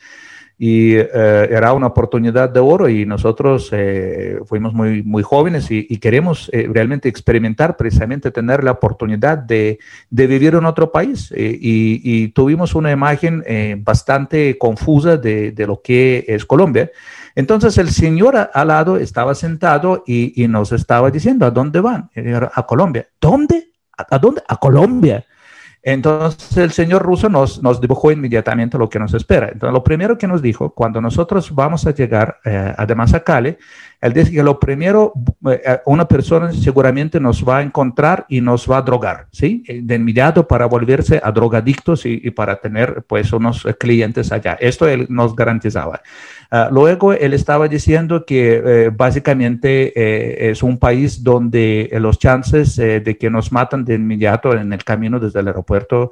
y 0.61 0.97
eh, 0.97 1.07
era 1.49 1.71
una 1.71 1.87
oportunidad 1.87 2.49
de 2.49 2.59
oro 2.59 2.89
y 2.89 3.05
nosotros 3.05 3.69
eh, 3.71 4.39
fuimos 4.45 4.73
muy, 4.73 5.01
muy 5.03 5.23
jóvenes 5.23 5.71
y, 5.71 5.97
queremos 5.99 6.49
eh, 6.51 6.67
realmente 6.69 7.07
experimentar, 7.07 7.77
precisamente 7.77 8.29
tener 8.29 8.65
la 8.65 8.71
oportunidad 8.71 9.37
de, 9.37 9.79
de 10.09 10.27
vivir 10.27 10.55
en 10.55 10.65
otro 10.65 10.91
país 10.91 11.31
y, 11.31 12.01
y, 12.03 12.27
tuvimos 12.29 12.75
una 12.75 12.91
imagen 12.91 13.41
bastante 13.83 14.57
confusa 14.57 15.15
de, 15.15 15.51
de, 15.51 15.65
lo 15.65 15.81
que 15.81 16.25
es 16.27 16.45
Colombia. 16.45 16.91
Entonces 17.35 17.77
el 17.77 17.89
señor 17.89 18.49
al 18.53 18.67
lado 18.67 18.97
estaba 18.97 19.35
sentado 19.35 20.03
y, 20.05 20.43
y 20.43 20.49
nos 20.49 20.73
estaba 20.73 21.09
diciendo, 21.09 21.45
¿a 21.45 21.51
dónde 21.51 21.79
van? 21.79 22.09
A 22.53 22.65
Colombia. 22.65 23.07
¿Dónde? 23.21 23.69
¿A, 23.97 24.17
dónde? 24.19 24.41
A 24.47 24.57
Colombia. 24.57 25.25
Entonces 25.81 26.57
el 26.57 26.71
señor 26.71 27.03
ruso 27.03 27.29
nos, 27.29 27.63
nos, 27.63 27.79
dibujó 27.79 28.11
inmediatamente 28.11 28.77
lo 28.77 28.89
que 28.89 28.99
nos 28.99 29.13
espera. 29.13 29.49
Entonces 29.51 29.73
lo 29.73 29.83
primero 29.83 30.17
que 30.17 30.27
nos 30.27 30.41
dijo, 30.41 30.71
cuando 30.73 30.99
nosotros 30.99 31.53
vamos 31.55 31.87
a 31.87 31.91
llegar 31.91 32.39
eh, 32.43 32.73
a 32.77 33.19
Cali, 33.23 33.57
él 34.01 34.13
dice 34.13 34.31
que 34.31 34.43
lo 34.43 34.59
primero, 34.59 35.13
eh, 35.51 35.79
una 35.85 36.07
persona 36.07 36.53
seguramente 36.53 37.19
nos 37.19 37.47
va 37.47 37.57
a 37.57 37.61
encontrar 37.61 38.25
y 38.29 38.41
nos 38.41 38.69
va 38.69 38.77
a 38.77 38.81
drogar, 38.81 39.27
¿sí? 39.31 39.63
De 39.67 39.95
inmediato 39.95 40.47
para 40.47 40.65
volverse 40.65 41.19
a 41.23 41.31
drogadictos 41.31 42.05
y, 42.05 42.29
para 42.31 42.55
tener 42.61 43.03
pues 43.07 43.33
unos 43.33 43.67
clientes 43.77 44.31
allá. 44.31 44.57
Esto 44.59 44.87
él 44.87 45.05
nos 45.09 45.35
garantizaba. 45.35 46.01
Uh, 46.51 46.73
luego 46.73 47.13
él 47.13 47.33
estaba 47.33 47.67
diciendo 47.67 48.25
que 48.25 48.61
eh, 48.65 48.91
básicamente 48.91 49.93
eh, 49.95 50.49
es 50.49 50.63
un 50.63 50.79
país 50.79 51.23
donde 51.23 51.89
los 51.99 52.17
chances 52.17 52.79
eh, 52.79 53.01
de 53.01 53.17
que 53.17 53.29
nos 53.29 53.51
matan 53.51 53.85
de 53.85 53.93
inmediato 53.93 54.53
en 54.53 54.73
el 54.73 54.83
camino 54.83 55.19
desde 55.19 55.41
el 55.41 55.47
aeropuerto 55.47 56.09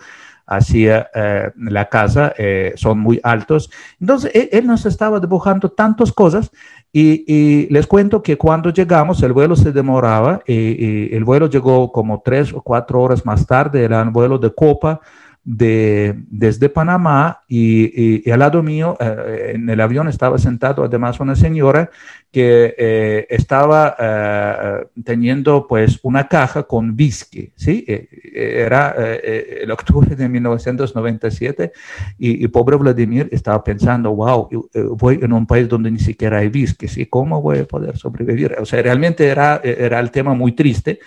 hacia 0.48 1.10
la 1.56 1.90
casa 1.90 2.34
son 2.76 3.00
muy 3.00 3.20
altos. 3.22 3.70
Entonces 4.00 4.32
él, 4.34 4.50
él, 4.52 4.68
nos 4.68 4.86
estaba 4.86 5.20
dibujando 5.20 5.70
tantas 5.70 6.12
cosas 6.12 6.52
y, 6.92 7.68
les 7.70 7.86
cuento 7.86 8.24
que 8.24 8.38
cuando 8.38 8.72
llegamos 8.72 9.22
el 9.22 9.34
vuelo 9.34 9.56
se 9.56 9.72
demoraba 9.72 10.42
y, 10.48 10.54
y 10.54 11.16
el 11.16 11.24
vuelo 11.24 11.48
llegó 11.48 11.92
como 11.92 12.22
tres 12.24 12.54
o 12.54 12.62
cuatro 12.62 13.02
horas 13.02 13.26
más 13.26 13.46
tarde, 13.46 13.84
era 13.84 14.02
un 14.02 14.14
vuelo 14.14 14.38
de 14.38 14.54
copa 14.54 15.02
de, 15.50 16.14
desde 16.30 16.68
Panamá 16.68 17.44
y, 17.48 18.30
al 18.30 18.40
lado 18.40 18.62
mío 18.62 18.98
eh, 19.00 19.54
en 19.56 19.70
el 19.70 19.80
avión 19.80 20.10
estaba 20.10 20.38
sentado 20.38 20.84
además 20.84 21.22
una 21.22 21.38
señora 21.38 21.90
que 22.38 22.76
eh, 22.78 23.26
estaba 23.32 23.96
eh, 23.98 24.86
teniendo 25.04 25.66
pues 25.66 26.00
una 26.04 26.28
caja 26.28 26.62
con 26.62 26.96
whisky, 26.96 27.52
¿sí? 27.56 27.84
era 27.88 28.94
el 28.96 29.72
octubre 29.72 30.16
de 30.16 30.30
1997 30.30 31.72
y, 32.20 32.48
pobre 32.50 32.76
Vladimir 32.76 33.28
estaba 33.32 33.64
pensando, 33.64 34.14
wow, 34.14 34.48
voy 34.92 35.18
en 35.20 35.34
un 35.34 35.48
país 35.48 35.68
donde 35.68 35.90
ni 35.90 35.98
siquiera 35.98 36.38
hay 36.38 36.50
whisky, 36.50 36.88
¿sí? 36.88 37.08
¿Cómo 37.08 37.42
voy 37.42 37.60
a 37.60 37.66
poder 37.66 37.98
sobrevivir? 37.98 38.56
O 38.60 38.66
sea, 38.66 38.84
realmente 38.84 39.26
era, 39.26 39.60
era 39.64 40.00
el 40.00 40.12
tema 40.12 40.36
muy 40.36 40.52
triste. 40.52 41.00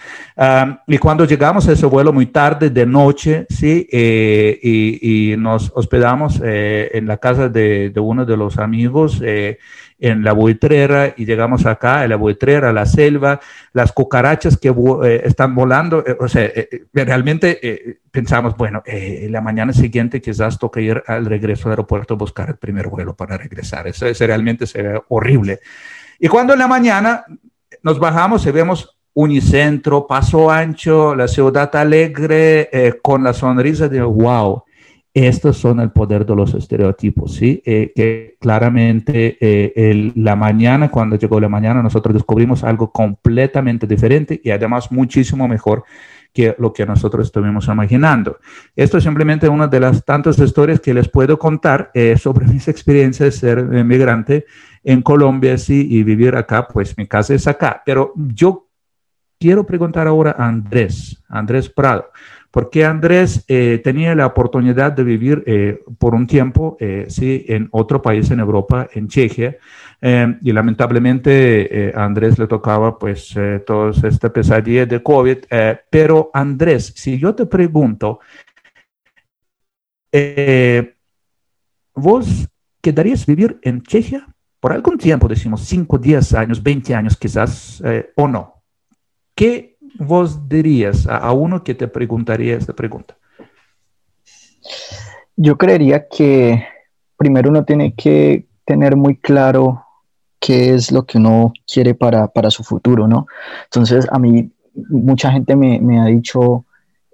Y 0.89 0.99
cuando 0.99 1.25
llegamos 1.27 1.69
a 1.69 1.73
ese 1.73 1.87
vuelo 1.87 2.13
muy 2.13 2.27
tarde, 2.27 2.71
de 2.71 2.87
noche, 2.87 3.47
¿sí? 3.49 3.87
y, 3.93 5.33
y, 5.33 5.37
nos 5.37 5.71
hospedamos 5.77 6.41
en 6.43 7.07
la 7.07 7.19
casa 7.19 7.49
de, 7.49 7.91
de, 7.91 8.01
uno 8.01 8.27
de 8.27 8.37
los 8.37 8.59
amigos 8.59 9.23
en 10.01 10.25
la 10.25 10.33
buitrera 10.33 11.15
y 11.17 11.27
llegamos 11.27 11.67
acá, 11.67 12.03
en 12.05 12.11
la 12.11 12.17
buitrera, 12.17 12.73
la 12.73 12.87
selva, 12.87 13.39
las 13.73 13.93
cucarachas 13.93 14.57
que 14.57 14.69
eh, 14.69 15.23
están 15.25 15.55
volando, 15.55 16.03
eh, 16.07 16.17
o 16.19 16.27
sea, 16.27 16.45
eh, 16.45 16.87
realmente 16.93 18.01
pensamos, 18.11 18.57
bueno, 18.57 18.83
la 18.87 19.41
mañana 19.41 19.73
siguiente 19.73 20.21
quizás 20.21 20.59
toca 20.59 20.81
ir 20.81 21.03
al 21.07 21.27
regreso 21.27 21.69
al 21.69 21.73
aeropuerto 21.73 22.15
a 22.15 22.17
buscar 22.17 22.49
el 22.49 22.57
primer 22.57 22.89
vuelo 22.89 23.15
para 23.15 23.37
regresar. 23.37 23.87
Eso, 23.87 24.07
eso 24.07 24.27
realmente 24.27 24.65
ve 24.75 25.01
horrible. 25.09 25.61
Y 26.19 26.29
cuando 26.29 26.55
en 26.55 26.59
la 26.59 26.67
mañana 26.67 27.25
nos 27.83 27.99
bajamos 27.99 28.45
y 28.47 28.51
vemos 28.51 28.97
Unicentro, 29.13 30.07
Paso 30.07 30.51
Ancho, 30.51 31.15
la 31.15 31.29
ciudad 31.29 31.75
alegre, 31.77 32.99
con 33.03 33.23
la 33.23 33.33
sonrisa 33.33 33.89
de 33.89 34.03
wow 34.03 34.65
estos 35.13 35.57
son 35.57 35.81
el 35.81 35.91
poder 35.91 36.25
de 36.25 36.37
los 36.37 36.55
estereotipos, 36.55 37.35
¿sí? 37.35 37.61
Eh, 37.65 37.93
que 37.95 38.37
claramente 38.41 39.37
eh, 39.41 40.13
la 40.15 40.37
mañana, 40.37 40.91
cuando 40.91 41.17
llegó 41.17 41.41
la 41.41 41.49
mañana, 41.49 41.83
nosotros 41.83 42.15
descubrimos 42.15 42.63
algo 42.63 42.93
completamente 42.93 43.87
diferente 43.89 44.41
y 44.43 44.51
además 44.51 44.93
muchísimo 44.93 45.49
mejor 45.49 45.85
que 46.33 46.55
lo 46.59 46.73
que 46.73 46.87
nosotros 46.87 47.27
estuvimos 47.27 47.67
imaginando. 47.67 48.39
Esto 48.77 48.99
es 48.99 49.05
simplemente 49.05 49.49
una 49.49 49.67
de 49.67 49.81
las 49.81 50.05
tantas 50.05 50.39
historias 50.39 50.79
que 50.79 50.95
les 50.95 51.09
puedo 51.09 51.39
contar 51.39 51.91
eh, 51.93 52.17
sobre 52.17 52.47
mis 52.53 52.69
experiencias 52.69 53.27
de 53.27 53.33
ser 53.33 53.65
migrante 53.65 54.47
en 54.85 55.03
Colombia, 55.03 55.59
sí, 55.59 55.89
y 55.91 56.05
vivir 56.05 56.37
acá, 56.37 56.69
pues 56.69 56.97
mi 56.97 57.07
casa 57.07 57.35
es 57.35 57.47
acá. 57.47 57.83
Pero 57.85 58.13
yo 58.17 58.70
quiero 59.41 59.67
preguntar 59.67 60.07
ahora 60.07 60.37
a 60.39 60.47
Andrés, 60.47 61.21
Andrés 61.29 61.69
Prado 61.69 62.11
porque 62.51 62.85
Andrés 62.85 63.45
eh, 63.47 63.81
tenía 63.83 64.15
la 64.15 64.27
oportunidad 64.27 64.93
de 64.93 65.05
vivir 65.05 65.45
eh, 65.47 65.83
por 65.99 66.15
un 66.15 66.27
tiempo, 66.27 66.77
eh, 66.81 67.07
sí, 67.09 67.45
en 67.49 67.69
otro 67.71 68.03
país 68.03 68.31
en 68.31 68.41
Europa, 68.41 68.89
en 68.93 69.07
Chequia, 69.07 69.57
eh, 70.01 70.37
y 70.43 70.53
lamentablemente 70.53 71.89
eh, 71.89 71.93
a 71.95 72.05
Andrés 72.05 72.39
le 72.39 72.49
tocaba 72.49 72.99
pues 72.99 73.35
eh, 73.37 73.63
toda 73.65 73.93
esta 74.09 74.33
pesadilla 74.33 74.85
de 74.85 75.03
COVID, 75.03 75.39
pero 75.91 76.31
Andrés, 76.33 76.93
si 76.97 77.19
yo 77.19 77.35
te 77.35 77.47
pregunto, 77.47 78.19
¿vos 81.95 82.49
quedarías 82.81 83.27
vivir 83.27 83.61
en 83.63 83.83
Chequia 83.83 84.27
por 84.59 84.73
algún 84.73 84.99
tiempo, 84.99 85.29
decimos 85.29 85.63
5, 85.63 85.99
10 85.99 86.35
años, 86.35 86.63
20 86.63 86.95
años 86.95 87.17
quizás, 87.17 87.81
o 88.17 88.27
no? 88.27 88.60
¿Qué 89.35 89.77
vos 89.99 90.49
dirías 90.49 91.07
a, 91.07 91.33
uno 91.33 91.65
que 91.65 91.75
te 91.75 91.89
preguntaría 91.89 92.57
esta 92.57 92.73
pregunta? 92.73 93.17
Yo 95.37 95.57
creería 95.57 96.07
que 96.09 96.65
primero 97.17 97.51
uno 97.51 97.65
tiene 97.65 97.95
que 97.95 98.47
tener 98.65 98.97
muy 98.97 99.17
claro 99.17 99.85
qué 100.39 100.75
es 100.75 100.93
lo 100.93 101.05
que 101.05 101.19
uno 101.19 101.53
quiere 101.67 101.95
para, 101.95 102.29
para 102.29 102.51
su 102.51 102.63
futuro, 102.63 103.07
¿no? 103.07 103.27
Entonces, 103.65 104.07
a 104.11 104.19
mí 104.19 104.51
mucha 104.89 105.31
gente 105.33 105.57
me, 105.57 105.81
me 105.81 106.01
ha 106.01 106.07
dicho, 106.07 106.65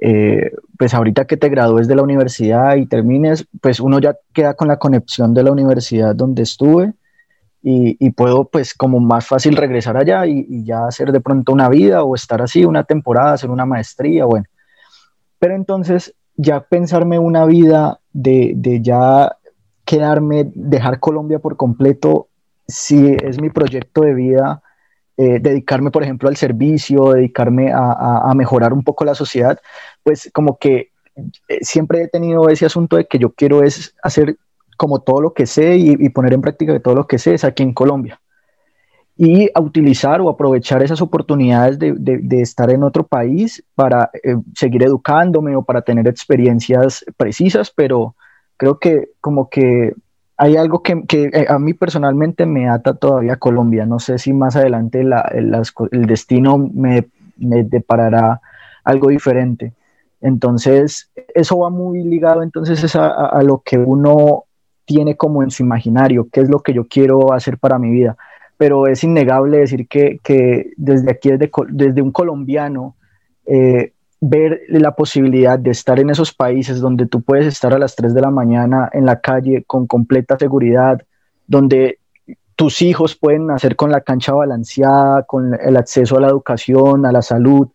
eh, 0.00 0.50
pues 0.78 0.94
ahorita 0.94 1.26
que 1.26 1.36
te 1.36 1.48
gradúes 1.48 1.88
de 1.88 1.96
la 1.96 2.02
universidad 2.02 2.76
y 2.76 2.86
termines, 2.86 3.46
pues 3.60 3.80
uno 3.80 3.98
ya 3.98 4.16
queda 4.32 4.54
con 4.54 4.68
la 4.68 4.78
conexión 4.78 5.34
de 5.34 5.42
la 5.42 5.52
universidad 5.52 6.14
donde 6.14 6.42
estuve 6.42 6.94
y, 7.68 8.10
puedo 8.10 8.44
pues 8.44 8.74
como 8.74 9.00
más 9.00 9.26
fácil 9.26 9.56
regresar 9.56 9.96
allá 9.96 10.24
y, 10.24 10.64
ya 10.64 10.86
hacer 10.86 11.10
de 11.10 11.20
pronto 11.20 11.52
una 11.52 11.68
vida 11.68 12.04
o 12.04 12.14
estar 12.14 12.40
así 12.40 12.64
una 12.64 12.84
temporada, 12.84 13.32
hacer 13.32 13.50
una 13.50 13.66
maestría, 13.66 14.24
bueno. 14.24 14.46
Pero 15.40 15.56
entonces 15.56 16.14
ya 16.36 16.60
pensarme 16.60 17.18
una 17.18 17.44
vida 17.44 17.98
de, 18.12 18.52
de 18.54 18.80
ya 18.82 19.36
quedarme, 19.84 20.52
dejar 20.54 21.00
Colombia 21.00 21.40
por 21.40 21.56
completo, 21.56 22.28
si 22.68 23.16
es 23.20 23.40
mi 23.40 23.50
proyecto 23.50 24.02
de 24.02 24.14
vida, 24.14 24.62
eh, 25.16 25.40
dedicarme, 25.40 25.90
por 25.90 26.04
ejemplo, 26.04 26.28
al 26.28 26.36
servicio, 26.36 27.14
dedicarme 27.14 27.72
a, 27.72 27.78
a, 27.78 28.30
a, 28.30 28.34
mejorar 28.34 28.72
un 28.72 28.84
poco 28.84 29.04
la 29.04 29.16
sociedad, 29.16 29.58
pues 30.04 30.30
como 30.32 30.56
que 30.56 30.90
eh, 31.16 31.58
siempre 31.62 32.02
he 32.02 32.08
tenido 32.08 32.48
ese 32.48 32.66
asunto 32.66 32.96
de 32.96 33.06
que 33.06 33.18
yo 33.18 33.32
quiero 33.32 33.64
es 33.64 33.96
hacer 34.04 34.36
como 34.76 35.00
todo 35.00 35.20
lo 35.20 35.32
que 35.32 35.46
sé 35.46 35.76
y, 35.76 36.08
poner 36.10 36.34
en 36.34 36.40
práctica 36.40 36.78
todo 36.80 36.94
lo 36.94 37.06
que 37.06 37.18
sé 37.18 37.34
es 37.34 37.44
aquí 37.44 37.62
en 37.62 37.72
Colombia. 37.72 38.20
Y 39.16 39.48
a 39.54 39.60
utilizar 39.60 40.20
o 40.20 40.28
aprovechar 40.28 40.82
esas 40.82 41.00
oportunidades 41.00 41.78
de, 41.78 41.94
de, 41.96 42.42
estar 42.42 42.70
en 42.70 42.82
otro 42.82 43.06
país 43.06 43.64
para 43.74 44.10
eh, 44.22 44.36
seguir 44.54 44.82
educándome 44.82 45.56
o 45.56 45.62
para 45.62 45.80
tener 45.80 46.06
experiencias 46.06 47.04
precisas, 47.16 47.72
pero 47.74 48.14
creo 48.58 48.78
que 48.78 49.10
como 49.20 49.48
que 49.48 49.94
hay 50.38 50.56
algo 50.56 50.82
que, 50.82 51.04
eh, 51.12 51.46
a 51.48 51.58
mí 51.58 51.72
personalmente 51.74 52.44
me 52.44 52.68
ata 52.68 52.94
todavía 52.94 53.34
a 53.34 53.38
Colombia. 53.38 53.86
No 53.86 53.98
sé 53.98 54.18
si 54.18 54.32
más 54.32 54.56
adelante 54.56 55.00
el 55.00 56.06
destino 56.06 56.58
me, 56.58 57.08
deparará 57.36 58.40
algo 58.84 59.08
diferente. 59.08 59.72
Entonces, 60.20 61.10
eso 61.34 61.58
va 61.58 61.70
muy 61.70 62.02
ligado 62.02 62.42
entonces 62.42 62.96
a, 62.96 63.42
lo 63.42 63.62
que 63.64 63.78
uno 63.78 64.44
tiene 64.86 65.16
como 65.16 65.42
en 65.42 65.50
su 65.50 65.62
imaginario, 65.62 66.28
qué 66.32 66.40
es 66.40 66.48
lo 66.48 66.60
que 66.60 66.72
yo 66.72 66.86
quiero 66.86 67.32
hacer 67.32 67.58
para 67.58 67.78
mi 67.78 67.90
vida. 67.90 68.16
Pero 68.56 68.86
es 68.86 69.04
innegable 69.04 69.58
decir 69.58 69.86
que, 69.86 70.72
desde 70.76 71.10
aquí, 71.10 71.30
desde, 71.30 71.50
desde 71.68 72.00
un 72.00 72.12
colombiano, 72.12 72.96
eh, 73.44 73.92
ver 74.20 74.62
la 74.68 74.92
posibilidad 74.92 75.58
de 75.58 75.70
estar 75.70 76.00
en 76.00 76.08
esos 76.08 76.32
países 76.32 76.80
donde 76.80 77.06
tú 77.06 77.20
puedes 77.20 77.46
estar 77.46 77.74
a 77.74 77.78
las 77.78 77.94
3 77.96 78.14
de 78.14 78.20
la 78.22 78.30
mañana 78.30 78.88
en 78.92 79.04
la 79.04 79.20
calle 79.20 79.64
con 79.66 79.86
completa 79.86 80.38
seguridad, 80.38 81.02
donde 81.46 81.98
tus 82.54 82.80
hijos 82.80 83.14
pueden 83.14 83.46
nacer 83.46 83.76
con 83.76 83.90
la 83.90 84.00
cancha 84.00 84.32
balanceada, 84.32 85.24
con 85.24 85.52
el 85.54 85.76
acceso 85.76 86.16
a 86.16 86.20
la 86.20 86.28
educación, 86.28 87.04
a 87.04 87.12
la 87.12 87.20
salud 87.20 87.68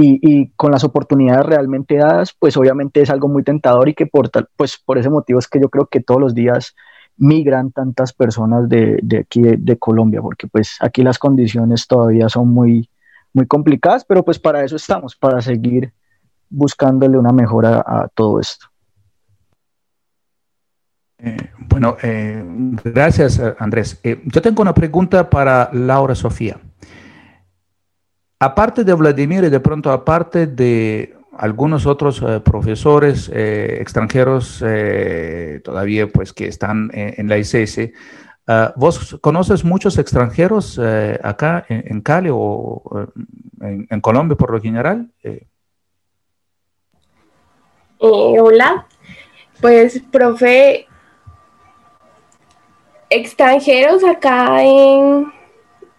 y, 0.00 0.50
con 0.56 0.70
las 0.70 0.84
oportunidades 0.84 1.46
realmente 1.46 1.96
dadas, 1.96 2.34
pues 2.38 2.56
obviamente 2.56 3.02
es 3.02 3.10
algo 3.10 3.28
muy 3.28 3.42
tentador 3.42 3.88
y 3.88 3.94
que 3.94 4.06
por, 4.06 4.30
pues 4.56 4.78
por 4.84 4.98
ese 4.98 5.10
motivo 5.10 5.38
es 5.38 5.48
que 5.48 5.60
yo 5.60 5.68
creo 5.68 5.86
que 5.86 6.00
todos 6.00 6.20
los 6.20 6.34
días 6.34 6.74
migran 7.16 7.72
tantas 7.72 8.12
personas 8.12 8.68
de, 8.68 9.00
aquí 9.20 9.42
de 9.42 9.78
Colombia, 9.78 10.22
porque 10.22 10.46
pues 10.46 10.76
aquí 10.80 11.02
las 11.02 11.18
condiciones 11.18 11.86
todavía 11.88 12.28
son 12.28 12.48
muy, 12.48 12.88
muy 13.32 13.46
complicadas, 13.46 14.04
pero 14.04 14.24
pues 14.24 14.38
para 14.38 14.62
eso 14.62 14.76
estamos, 14.76 15.16
para 15.16 15.40
seguir 15.40 15.92
buscándole 16.48 17.18
una 17.18 17.32
mejora 17.32 17.82
a 17.84 18.08
todo 18.14 18.38
esto. 18.38 18.66
Eh, 21.20 21.50
bueno, 21.68 21.96
eh, 22.00 22.40
gracias 22.84 23.42
Andrés. 23.58 23.98
Eh, 24.04 24.22
yo 24.26 24.40
tengo 24.40 24.62
una 24.62 24.74
pregunta 24.74 25.28
para 25.28 25.70
Laura 25.72 26.14
Sofía. 26.14 26.58
Aparte 28.40 28.84
de 28.84 28.94
Vladimir 28.94 29.44
y 29.44 29.50
de 29.50 29.60
pronto 29.60 29.90
aparte 29.90 30.46
de 30.46 31.16
algunos 31.36 31.86
otros 31.86 32.20
profesores 32.44 33.30
extranjeros 33.32 34.62
todavía 35.64 36.08
pues 36.08 36.32
que 36.32 36.46
están 36.46 36.90
en 36.92 37.28
la 37.28 37.38
ICS, 37.38 37.90
Ah, 38.50 38.72
¿Vos 38.76 39.18
conoces 39.20 39.62
muchos 39.62 39.98
extranjeros 39.98 40.80
eh, 40.82 41.20
acá 41.22 41.66
en, 41.68 42.00
Cali 42.00 42.30
o 42.32 42.82
eh, 43.60 43.86
en, 43.90 44.00
Colombia 44.00 44.38
por 44.38 44.50
lo 44.50 44.58
general? 44.58 45.12
Eh. 45.22 45.46
hola, 47.98 48.86
pues 49.60 50.02
profe, 50.10 50.86
extranjeros 53.10 54.02
acá 54.02 54.62
en, 54.62 55.30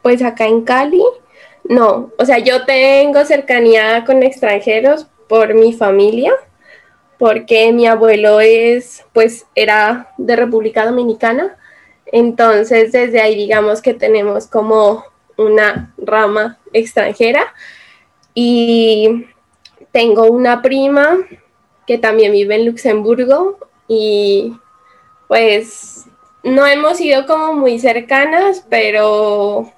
pues 0.02 0.24
acá 0.24 0.48
en 0.48 0.64
Cali, 0.64 1.04
no, 1.70 2.12
o 2.18 2.26
sea, 2.26 2.40
yo 2.40 2.66
tengo 2.66 3.24
cercanía 3.26 4.04
con 4.04 4.24
extranjeros 4.24 5.06
por 5.28 5.54
mi 5.54 5.72
familia, 5.72 6.34
porque 7.20 7.72
mi 7.72 7.86
abuelo 7.86 8.40
es, 8.40 9.06
pues 9.14 9.46
era 9.54 10.12
de 10.18 10.36
República 10.36 10.84
Dominicana. 10.84 11.58
Entonces, 12.08 12.92
desde 12.92 13.22
ahí 13.22 13.36
digamos 13.36 13.84
que 13.84 13.94
tenemos 13.94 14.48
como 14.48 15.04
una 15.38 15.94
rama 16.00 16.58
extranjera. 16.74 17.54
Y 18.34 19.28
tengo 19.92 20.24
una 20.24 20.64
prima 20.64 21.20
que 21.86 22.00
también 22.00 22.32
vive 22.32 22.56
en 22.56 22.66
Luxemburgo 22.66 23.60
y 23.88 24.56
pues 25.28 26.06
no 26.44 26.66
hemos 26.66 26.98
sido 26.98 27.28
como 27.28 27.54
muy 27.54 27.78
cercanas, 27.78 28.66
pero 28.70 29.72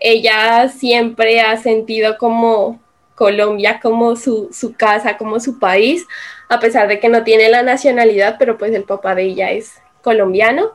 ella 0.00 0.68
siempre 0.68 1.40
ha 1.40 1.56
sentido 1.56 2.18
como 2.18 2.80
Colombia 3.16 3.80
como 3.82 4.14
su, 4.14 4.50
su, 4.52 4.74
casa, 4.74 5.16
como 5.16 5.40
su 5.40 5.58
país, 5.58 6.06
a 6.48 6.60
pesar 6.60 6.86
de 6.86 7.00
que 7.00 7.08
no 7.08 7.24
tiene 7.24 7.48
la 7.48 7.62
nacionalidad, 7.62 8.36
pero 8.38 8.58
pues 8.58 8.72
el 8.74 8.84
papá 8.84 9.14
de 9.14 9.24
ella 9.24 9.50
es 9.50 9.80
colombiano. 10.02 10.72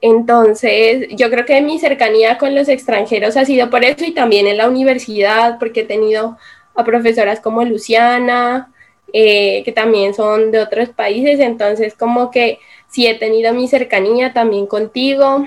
Entonces, 0.00 1.08
yo 1.10 1.28
creo 1.30 1.44
que 1.44 1.60
mi 1.60 1.78
cercanía 1.78 2.38
con 2.38 2.54
los 2.54 2.68
extranjeros 2.68 3.36
ha 3.36 3.44
sido 3.44 3.68
por 3.68 3.84
eso 3.84 4.04
y 4.04 4.12
también 4.12 4.46
en 4.46 4.56
la 4.56 4.68
universidad, 4.68 5.58
porque 5.58 5.80
he 5.80 5.84
tenido 5.84 6.38
a 6.74 6.84
profesoras 6.84 7.40
como 7.40 7.64
Luciana, 7.64 8.72
eh, 9.12 9.62
que 9.64 9.72
también 9.72 10.14
son 10.14 10.52
de 10.52 10.60
otros 10.60 10.90
países, 10.90 11.40
entonces 11.40 11.94
como 11.94 12.30
que 12.30 12.60
sí 12.88 13.06
he 13.06 13.18
tenido 13.18 13.52
mi 13.52 13.68
cercanía 13.68 14.32
también 14.32 14.66
contigo, 14.66 15.44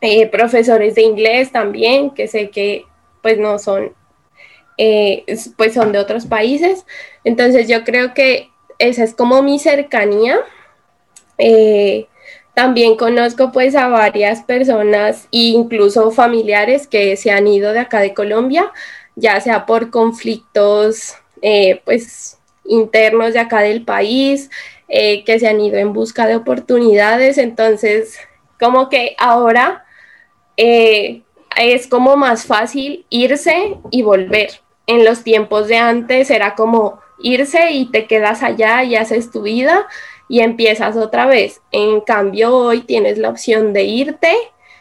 eh, 0.00 0.26
profesores 0.28 0.94
de 0.94 1.02
inglés 1.02 1.52
también, 1.52 2.10
que 2.10 2.28
sé 2.28 2.50
que 2.50 2.84
pues 3.22 3.38
no 3.38 3.58
son, 3.58 3.92
eh, 4.76 5.24
pues 5.56 5.74
son 5.74 5.92
de 5.92 5.98
otros 5.98 6.26
países, 6.26 6.86
entonces 7.24 7.68
yo 7.68 7.84
creo 7.84 8.14
que 8.14 8.50
esa 8.78 9.04
es 9.04 9.14
como 9.14 9.42
mi 9.42 9.58
cercanía. 9.58 10.38
También 12.58 12.96
conozco 12.96 13.52
pues 13.52 13.76
a 13.76 13.86
varias 13.86 14.42
personas 14.42 15.28
e 15.30 15.54
incluso 15.54 16.10
familiares 16.10 16.88
que 16.88 17.16
se 17.16 17.30
han 17.30 17.46
ido 17.46 17.72
de 17.72 17.78
acá 17.78 18.00
de 18.00 18.14
Colombia, 18.14 18.72
ya 19.14 19.40
sea 19.40 19.64
por 19.64 19.90
conflictos 19.90 21.14
eh, 21.40 21.80
pues 21.84 22.36
internos 22.64 23.34
de 23.34 23.38
acá 23.38 23.60
del 23.60 23.84
país, 23.84 24.50
eh, 24.88 25.22
que 25.22 25.38
se 25.38 25.46
han 25.46 25.60
ido 25.60 25.76
en 25.78 25.92
busca 25.92 26.26
de 26.26 26.34
oportunidades. 26.34 27.38
Entonces, 27.38 28.18
como 28.58 28.88
que 28.88 29.14
ahora 29.18 29.84
eh, 30.58 31.22
es 31.56 31.86
como 31.86 32.16
más 32.16 32.44
fácil 32.44 33.06
irse 33.08 33.76
y 33.90 34.02
volver. 34.02 34.60
En 34.86 35.04
los 35.04 35.22
tiempos 35.22 35.68
de 35.68 35.78
antes 35.78 36.30
era 36.30 36.54
como 36.54 37.00
irse 37.20 37.70
y 37.70 37.86
te 37.86 38.06
quedas 38.06 38.42
allá 38.42 38.82
y 38.82 38.96
haces 38.96 39.30
tu 39.30 39.42
vida 39.42 39.86
y 40.28 40.40
empiezas 40.40 40.96
otra 40.96 41.26
vez. 41.26 41.60
En 41.70 42.00
cambio, 42.00 42.54
hoy 42.54 42.82
tienes 42.82 43.18
la 43.18 43.30
opción 43.30 43.72
de 43.72 43.84
irte, 43.84 44.32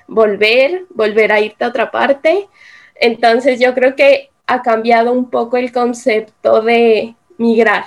volver, 0.07 0.85
volver 0.89 1.31
a 1.31 1.39
irte 1.39 1.63
a 1.63 1.69
otra 1.69 1.91
parte. 1.91 2.47
Entonces 2.95 3.59
yo 3.59 3.73
creo 3.73 3.95
que 3.95 4.31
ha 4.47 4.61
cambiado 4.61 5.11
un 5.11 5.29
poco 5.29 5.57
el 5.57 5.71
concepto 5.71 6.61
de 6.61 7.15
migrar. 7.37 7.85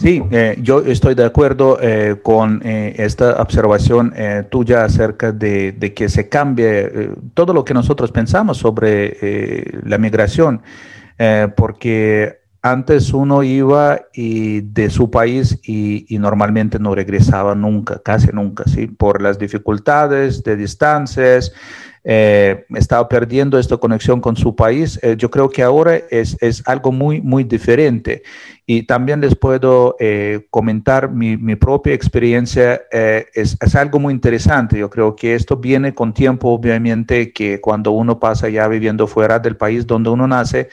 Sí, 0.00 0.22
eh, 0.30 0.56
yo 0.62 0.80
estoy 0.80 1.14
de 1.14 1.26
acuerdo 1.26 1.78
eh, 1.78 2.16
con 2.22 2.62
eh, 2.64 2.94
esta 2.96 3.34
observación 3.42 4.14
tuya 4.48 4.84
acerca 4.84 5.30
de, 5.30 5.92
que 5.94 6.08
se 6.08 6.26
cambie 6.26 7.10
todo 7.34 7.52
lo 7.52 7.66
que 7.66 7.74
nosotros 7.74 8.10
pensamos 8.10 8.56
sobre 8.56 9.66
la 9.84 9.98
migración, 9.98 10.62
porque 11.54 12.38
antes 12.62 13.12
uno 13.12 13.42
iba 13.42 14.00
de 14.14 14.90
su 14.90 15.10
país 15.10 15.58
y, 15.64 16.06
normalmente 16.18 16.78
no 16.78 16.94
regresaba 16.94 17.54
nunca, 17.54 18.00
casi 18.02 18.28
nunca, 18.32 18.64
¿sí? 18.64 18.86
Por 18.86 19.20
las 19.20 19.38
dificultades 19.38 20.42
de 20.42 20.56
distancias, 20.56 21.52
estaba 22.02 23.06
perdiendo 23.06 23.58
esta 23.58 23.76
conexión 23.76 24.20
con 24.20 24.36
su 24.36 24.56
país. 24.56 24.98
Yo 25.18 25.30
creo 25.30 25.50
que 25.50 25.62
ahora 25.62 25.96
es, 26.10 26.62
algo 26.66 26.90
muy, 26.90 27.20
muy 27.20 27.44
diferente. 27.44 28.22
Y 28.72 28.84
también 28.84 29.20
les 29.20 29.34
puedo 29.34 29.96
eh, 29.98 30.46
comentar 30.48 31.10
mi, 31.10 31.56
propia 31.56 31.92
experiencia. 31.92 32.80
Es, 32.92 33.56
es, 33.60 33.74
algo 33.74 33.98
muy 33.98 34.14
interesante. 34.14 34.78
Yo 34.78 34.88
creo 34.88 35.16
que 35.16 35.34
esto 35.34 35.56
viene 35.56 35.92
con 35.92 36.14
tiempo, 36.14 36.50
obviamente, 36.50 37.32
que 37.32 37.60
cuando 37.60 37.90
uno 37.90 38.20
pasa 38.20 38.48
ya 38.48 38.68
viviendo 38.68 39.08
fuera 39.08 39.40
del 39.40 39.56
país 39.56 39.84
donde 39.88 40.10
uno 40.10 40.28
nace 40.28 40.68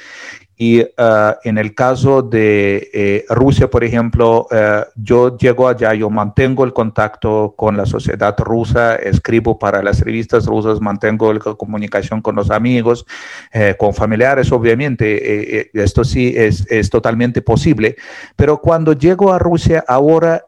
y 0.59 0.83
ah, 0.97 1.37
en 1.43 1.59
el 1.59 1.75
caso 1.75 2.23
de 2.23 2.89
eh, 2.91 3.25
Rusia, 3.29 3.69
por 3.69 3.83
ejemplo, 3.83 4.47
eh, 4.49 4.83
yo 4.95 5.37
llego 5.37 5.67
allá, 5.67 5.93
yo 5.93 6.09
mantengo 6.09 6.63
el 6.63 6.73
contacto 6.73 7.53
con 7.55 7.77
la 7.77 7.85
sociedad 7.85 8.35
rusa, 8.39 8.95
escribo 8.95 9.59
para 9.59 9.83
las 9.83 10.01
revistas 10.01 10.47
rusas, 10.47 10.81
mantengo 10.81 11.31
la 11.31 11.39
comunicación 11.39 12.23
con 12.23 12.35
los 12.35 12.49
amigos, 12.49 13.05
eh, 13.53 13.75
con 13.77 13.93
familiares, 13.93 14.51
obviamente, 14.51 15.69
esto 15.79 16.03
sí 16.03 16.33
es, 16.35 16.65
es, 16.71 16.89
totalmente 16.89 17.43
posible. 17.43 17.86
Pero 18.35 18.59
cuando 18.59 18.93
llego 18.93 19.33
a 19.33 19.39
Rusia 19.39 19.83
ahora... 19.87 20.45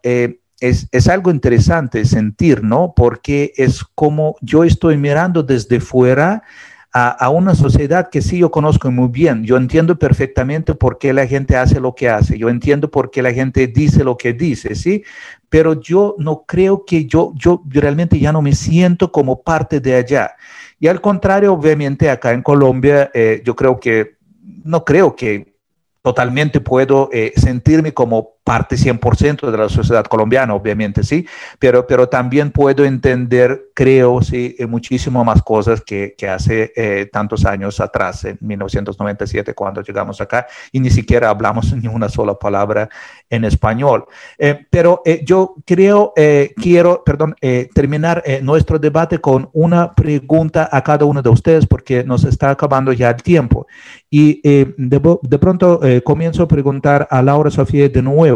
Es, 0.61 0.89
es, 0.91 1.07
algo 1.07 1.31
interesante 1.31 2.03
sentir, 2.03 2.65
¿no? 2.65 2.91
Porque 2.93 3.53
es 3.55 3.81
como 3.95 4.35
yo 4.41 4.65
estoy 4.65 4.97
mirando 4.97 5.41
desde 5.41 5.79
fuera 5.79 6.43
a, 6.91 7.29
una 7.29 7.53
sociedad 7.53 8.09
que 8.09 8.21
sí 8.21 8.39
yo 8.39 8.49
conozco 8.49 8.89
muy 8.91 9.09
bien. 9.09 9.43
Yo 9.43 9.57
entiendo 9.57 9.97
perfectamente 9.97 10.73
por 10.73 10.97
qué 10.97 11.13
la 11.13 11.27
gente 11.27 11.55
hace 11.55 11.79
lo 11.79 11.93
que 11.93 12.09
hace. 12.09 12.37
Yo 12.37 12.49
entiendo 12.49 12.89
por 12.89 13.11
qué 13.11 13.21
la 13.21 13.31
gente 13.31 13.67
dice 13.67 14.03
lo 14.03 14.17
que 14.17 14.33
dice, 14.33 14.75
¿sí? 14.75 15.03
Pero 15.49 15.79
yo 15.79 16.15
no 16.17 16.45
creo 16.47 16.85
que 16.85 17.05
yo, 17.05 17.33
yo 17.35 17.61
realmente 17.67 18.19
ya 18.19 18.31
no 18.31 18.41
me 18.41 18.53
siento 18.53 19.11
como 19.11 19.41
parte 19.41 19.79
de 19.79 19.95
allá. 19.95 20.31
Y 20.79 20.87
al 20.87 21.01
contrario, 21.01 21.53
obviamente 21.53 22.09
acá 22.09 22.31
en 22.31 22.41
Colombia, 22.41 23.11
eh, 23.13 23.41
yo 23.45 23.55
creo 23.55 23.79
que, 23.79 24.17
no 24.63 24.83
creo 24.83 25.15
que 25.15 25.58
totalmente 26.01 26.61
puedo 26.61 27.09
eh, 27.11 27.33
sentirme 27.35 27.93
como 27.93 28.38
parte 28.43 28.77
100% 28.77 29.51
de 29.51 29.57
la 29.57 29.69
sociedad 29.69 30.03
colombiana, 30.05 30.55
obviamente, 30.55 31.03
sí, 31.03 31.27
pero, 31.59 31.85
pero 31.85 32.09
también 32.09 32.51
puedo 32.51 32.83
entender, 32.83 33.69
creo, 33.75 34.21
sí, 34.21 34.55
eh, 34.57 34.65
muchísimo 34.65 35.23
más 35.23 35.43
cosas 35.43 35.81
que, 35.81 36.15
que 36.17 36.27
hace 36.27 36.71
eh, 36.75 37.07
tantos 37.11 37.45
años 37.45 37.79
atrás, 37.79 38.25
en 38.25 38.37
1997, 38.41 39.53
cuando 39.53 39.81
llegamos 39.81 40.19
acá, 40.21 40.47
y 40.71 40.79
ni 40.79 40.89
siquiera 40.89 41.29
hablamos 41.29 41.73
ni 41.81 41.87
una 41.87 42.09
sola 42.09 42.39
palabra 42.39 42.89
en 43.29 43.45
español. 43.45 44.05
Eh, 44.37 44.65
pero 44.69 45.03
yo 45.23 45.55
creo, 45.65 46.13
quiero, 46.55 47.03
perdón, 47.03 47.35
terminar 47.73 48.23
nuestro 48.41 48.79
debate 48.79 49.19
con 49.19 49.49
una 49.53 49.93
pregunta 49.93 50.67
a 50.71 50.83
cada 50.83 51.05
uno 51.05 51.21
de 51.21 51.29
ustedes, 51.29 51.67
porque 51.67 52.03
nos 52.03 52.23
está 52.23 52.49
acabando 52.49 52.93
ya 52.93 53.09
el 53.11 53.21
tiempo. 53.21 53.67
Y 54.09 54.41
de, 54.41 54.73
de, 55.21 55.39
pronto 55.39 55.79
comienzo 56.03 56.43
a 56.43 56.47
preguntar 56.47 57.07
a 57.11 57.21
Laura 57.21 57.51
Sofía 57.51 57.87
de 57.89 58.01
nuevo, 58.01 58.28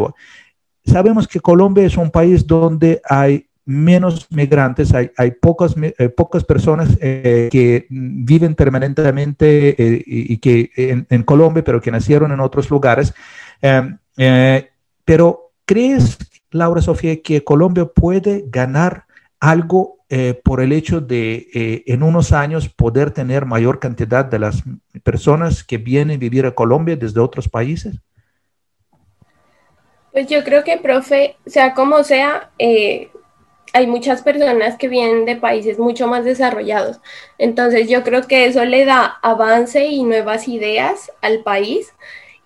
Sabemos 0.85 1.27
que 1.27 1.39
Colombia 1.39 1.85
es 1.85 1.97
un 1.97 2.11
país 2.11 2.45
donde 2.45 3.01
hay 3.07 3.47
menos 3.65 4.27
migrantes, 4.29 4.93
hay, 4.93 5.31
pocas, 5.31 5.75
eh, 5.77 6.09
pocas 6.09 6.43
personas 6.43 6.97
eh, 6.99 7.47
que 7.51 7.87
viven 7.89 8.55
permanentemente 8.55 9.69
eh, 9.81 10.03
y, 10.05 10.37
que 10.37 10.69
en, 11.09 11.23
Colombia, 11.23 11.63
pero 11.63 11.81
que 11.81 11.91
nacieron 11.91 12.31
en 12.31 12.41
otros 12.41 12.69
lugares. 12.69 13.13
Em, 13.61 13.97
pero 15.05 15.51
¿crees, 15.65 16.17
Laura 16.51 16.81
Sofía, 16.81 17.21
que 17.21 17.43
Colombia 17.43 17.85
puede 17.85 18.45
ganar 18.47 19.05
algo 19.39 19.97
por 20.43 20.61
el 20.61 20.73
hecho 20.73 21.01
de 21.01 21.83
en 21.87 22.03
unos 22.03 22.33
años 22.33 22.69
poder 22.69 23.09
tener 23.09 23.47
mayor 23.47 23.79
cantidad 23.79 24.23
de 24.23 24.37
las 24.37 24.61
personas 25.01 25.63
que 25.63 25.79
vienen 25.79 26.17
a 26.17 26.19
vivir 26.19 26.45
a 26.45 26.53
Colombia 26.53 26.95
desde 26.95 27.19
otros 27.19 27.49
países? 27.49 27.95
Pues 30.13 30.27
yo 30.27 30.43
creo 30.43 30.63
que, 30.63 30.77
profe, 30.77 31.37
sea 31.47 31.73
como 31.73 32.03
sea, 32.03 32.51
eh, 32.59 33.09
hay 33.73 33.87
muchas 33.87 34.21
personas 34.21 34.77
que 34.77 34.87
vienen 34.87 35.25
de 35.25 35.35
países 35.35 35.79
mucho 35.79 36.07
más 36.07 36.23
desarrollados. 36.23 36.99
Entonces 37.39 37.89
yo 37.89 38.03
creo 38.03 38.21
que 38.27 38.45
eso 38.45 38.63
le 38.63 38.85
da 38.85 39.17
avance 39.23 39.87
y 39.87 40.03
nuevas 40.03 40.47
ideas 40.47 41.11
al 41.21 41.41
país. 41.41 41.93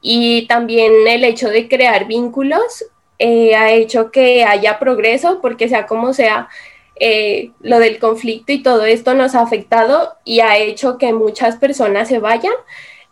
Y 0.02 0.48
también 0.48 0.94
el 1.08 1.26
hecho 1.26 1.50
de 1.50 1.68
crear 1.68 2.08
vínculos 2.08 2.86
eh, 3.20 3.56
ha 3.56 3.72
hecho 3.72 4.12
que 4.12 4.46
haya 4.46 4.80
progreso, 4.80 5.42
porque 5.42 5.68
sea 5.68 5.88
como 5.88 6.14
sea, 6.14 6.48
eh, 7.00 7.52
lo 7.60 7.80
del 7.80 8.00
conflicto 8.00 8.54
y 8.54 8.64
todo 8.64 8.86
esto 8.86 9.14
nos 9.14 9.36
ha 9.36 9.42
afectado 9.42 10.16
y 10.24 10.40
ha 10.40 10.58
hecho 10.58 10.98
que 10.98 11.12
muchas 11.12 11.58
personas 11.58 12.08
se 12.08 12.20
vayan. 12.20 12.54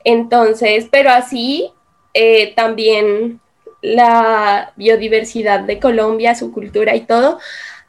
Entonces, 0.06 0.88
pero 0.90 1.10
así 1.12 1.72
también 2.56 3.42
la 3.86 4.74
biodiversidad 4.76 5.62
de 5.62 5.80
Colombia, 5.80 6.36
su 6.36 6.52
cultura 6.52 6.96
y 6.96 7.02
todo, 7.02 7.40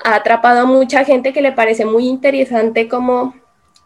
ha 0.04 0.16
atrapado 0.16 0.60
a 0.60 0.66
mucha 0.66 1.04
gente 1.04 1.32
que 1.32 1.40
le 1.40 1.52
parece 1.52 1.84
muy 1.86 2.06
interesante 2.06 2.86
como 2.86 3.34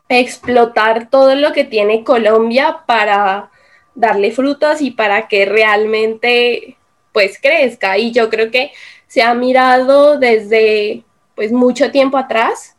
explotar 0.09 1.09
todo 1.09 1.37
lo 1.37 1.53
que 1.53 1.65
tiene 1.65 2.03
Colombia 2.03 2.81
para 2.87 3.51
darle 3.95 4.33
frutos 4.33 4.81
y 4.81 4.91
para 4.91 5.29
que 5.29 5.45
realmente 5.45 6.77
pues 7.13 7.39
crezca. 7.41 7.97
Y 7.97 8.11
yo 8.11 8.29
creo 8.29 8.51
que 8.51 8.73
se 9.07 9.23
ha 9.23 9.35
mirado 9.35 10.19
desde 10.19 11.05
pues 11.37 11.53
mucho 11.53 11.93
tiempo 11.93 12.19
atrás 12.19 12.77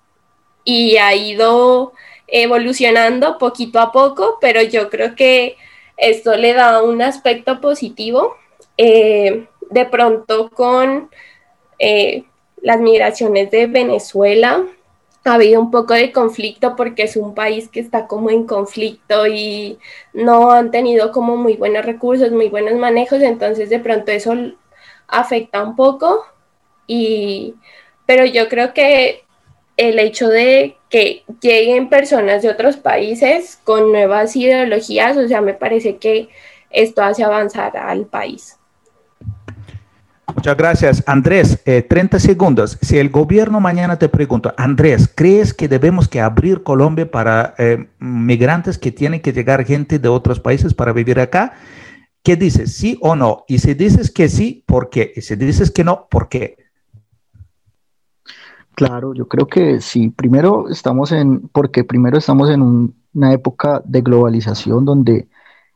y 0.66 0.98
ha 0.98 1.16
ido 1.16 1.94
evolucionando 2.28 3.38
poquito 3.38 3.80
a 3.80 3.92
poco, 3.92 4.38
pero 4.42 4.62
yo 4.62 4.90
creo 4.90 5.16
que 5.16 5.56
esto 5.96 6.36
le 6.36 6.54
da 6.54 6.84
un 6.84 7.02
aspecto 7.02 7.62
positivo 7.62 8.36
eh, 8.84 9.48
de 9.70 9.86
pronto 9.86 10.50
con 10.50 11.12
eh, 11.78 12.24
las 12.64 12.80
migraciones 12.80 13.52
de 13.52 13.68
Venezuela 13.68 14.66
ha 15.24 15.34
habido 15.36 15.62
un 15.62 15.70
poco 15.70 15.94
de 15.94 16.12
conflicto 16.12 16.76
porque 16.76 17.04
es 17.04 17.16
un 17.16 17.36
país 17.36 17.70
que 17.70 17.80
está 17.80 18.08
como 18.08 18.32
en 18.32 18.48
conflicto 18.48 19.28
y 19.28 19.78
no 20.14 20.50
han 20.50 20.72
tenido 20.72 21.12
como 21.12 21.38
muy 21.38 21.58
buenos 21.58 21.86
recursos, 21.86 22.32
muy 22.32 22.50
buenos 22.50 22.74
manejos, 22.74 23.22
entonces 23.22 23.70
de 23.70 23.78
pronto 23.78 24.12
eso 24.12 24.34
afecta 25.08 25.62
un 25.62 25.76
poco 25.76 26.26
y 26.88 27.54
pero 28.08 28.26
yo 28.26 28.50
creo 28.50 28.74
que 28.74 29.26
el 29.78 30.00
hecho 30.00 30.28
de 30.28 30.76
que 30.90 31.24
lleguen 31.40 31.88
personas 31.88 32.42
de 32.42 32.50
otros 32.50 32.78
países 32.78 33.60
con 33.64 33.92
nuevas 33.92 34.36
ideologías, 34.36 35.18
o 35.18 35.28
sea, 35.28 35.42
me 35.42 35.54
parece 35.54 35.98
que 35.98 36.30
esto 36.72 37.04
hace 37.04 37.24
avanzar 37.24 37.78
al 37.78 38.08
país. 38.08 38.58
Muchas 40.36 40.58
gracias. 40.58 41.04
Andrés, 41.08 41.62
30 41.64 42.18
eh, 42.18 42.20
segundos. 42.20 42.78
Si 42.82 42.98
el 42.98 43.10
gobierno 43.10 43.60
mañana 43.60 43.98
te 43.98 44.10
pregunta, 44.10 44.54
Andrés, 44.58 45.12
¿crees 45.14 45.54
que 45.54 45.68
debemos 45.68 46.08
que 46.08 46.22
abrir 46.22 46.64
Colombia 46.64 47.10
para 47.10 47.54
eh, 47.58 47.90
migrantes 48.00 48.78
que 48.78 48.92
tienen 48.92 49.22
que 49.22 49.34
llegar 49.34 49.66
gente 49.66 50.00
de 50.00 50.08
otros 50.08 50.40
países 50.40 50.74
para 50.74 50.94
vivir 50.94 51.20
acá? 51.20 51.54
¿Qué 52.24 52.36
dices? 52.36 52.76
¿Sí 52.76 52.98
o 53.02 53.16
no? 53.16 53.44
Y 53.48 53.60
si 53.60 53.74
dices 53.74 54.12
que 54.12 54.30
sí, 54.30 54.64
¿por 54.66 54.90
qué? 54.90 55.12
Y 55.16 55.22
si 55.22 55.36
dices 55.36 55.72
que 55.72 55.84
no, 55.84 56.08
¿por 56.10 56.30
qué? 56.30 56.58
Claro, 58.76 59.14
yo 59.14 59.28
creo 59.28 59.48
que 59.48 59.82
sí. 59.82 60.10
Primero 60.10 60.70
estamos 60.70 61.12
en, 61.12 61.50
porque 61.50 61.84
primero 61.84 62.18
estamos 62.18 62.50
en 62.50 62.94
una 63.14 63.34
época 63.34 63.82
de 63.86 64.02
globalización 64.02 64.86
donde 64.86 65.28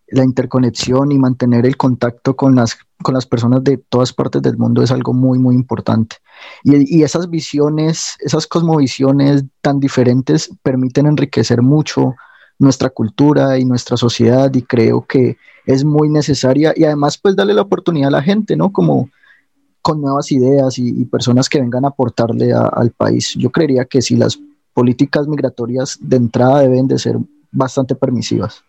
la 0.07 0.23
interconexión 0.23 1.11
y 1.11 1.17
mantener 1.17 1.65
el 1.65 1.77
contacto 1.77 2.35
con 2.35 2.55
las, 2.55 2.77
con 3.01 3.13
las 3.13 3.25
personas 3.25 3.63
de 3.63 3.77
todas 3.77 4.13
partes 4.13 4.41
del 4.41 4.57
mundo 4.57 4.83
es 4.83 4.91
algo 4.91 5.13
muy, 5.13 5.39
muy 5.39 5.55
importante. 5.55 6.17
Y, 6.63 7.03
esas 7.03 7.29
visiones, 7.29 8.15
esas 8.19 8.45
cosmovisiones 8.47 9.45
tan 9.61 9.79
diferentes 9.79 10.51
permiten 10.61 11.07
enriquecer 11.07 11.61
mucho 11.61 12.15
nuestra 12.59 12.89
cultura 12.89 13.57
y 13.57 13.65
nuestra 13.65 13.97
sociedad 13.97 14.53
y 14.53 14.61
creo 14.61 15.05
que 15.05 15.37
es 15.65 15.83
muy 15.83 16.09
necesaria 16.09 16.73
y 16.75 16.83
además 16.83 17.17
pues 17.17 17.35
darle 17.35 17.53
la 17.53 17.63
oportunidad 17.63 18.09
a 18.09 18.11
la 18.11 18.21
gente, 18.21 18.55
¿no? 18.55 18.71
Como 18.71 19.09
con 19.81 20.01
nuevas 20.01 20.31
ideas 20.31 20.79
y, 20.79 21.05
personas 21.05 21.49
que 21.49 21.61
vengan 21.61 21.85
a 21.85 21.89
aportarle 21.89 22.53
al 22.53 22.91
país. 22.91 23.35
Yo 23.37 23.51
creería 23.51 23.85
que 23.85 24.01
si 24.01 24.15
las 24.15 24.39
políticas 24.73 25.27
migratorias 25.27 25.97
de 26.01 26.17
entrada 26.17 26.61
deben 26.61 26.87
de 26.87 26.97
ser 26.97 27.17
bastante 27.51 27.95
permisivas. 27.95 28.63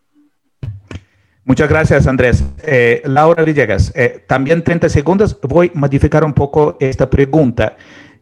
Muchas 1.46 1.68
gracias, 1.68 2.08
Andrés. 2.08 2.42
Eh, 2.64 3.02
Laura 3.04 3.44
Villegas, 3.44 3.92
eh, 3.94 4.24
también 4.26 4.64
30 4.64 4.88
segundos. 4.88 5.38
Voy 5.42 5.70
a 5.72 5.78
modificar 5.78 6.24
un 6.24 6.32
poco 6.32 6.76
esta 6.80 7.08
pregunta. 7.08 7.76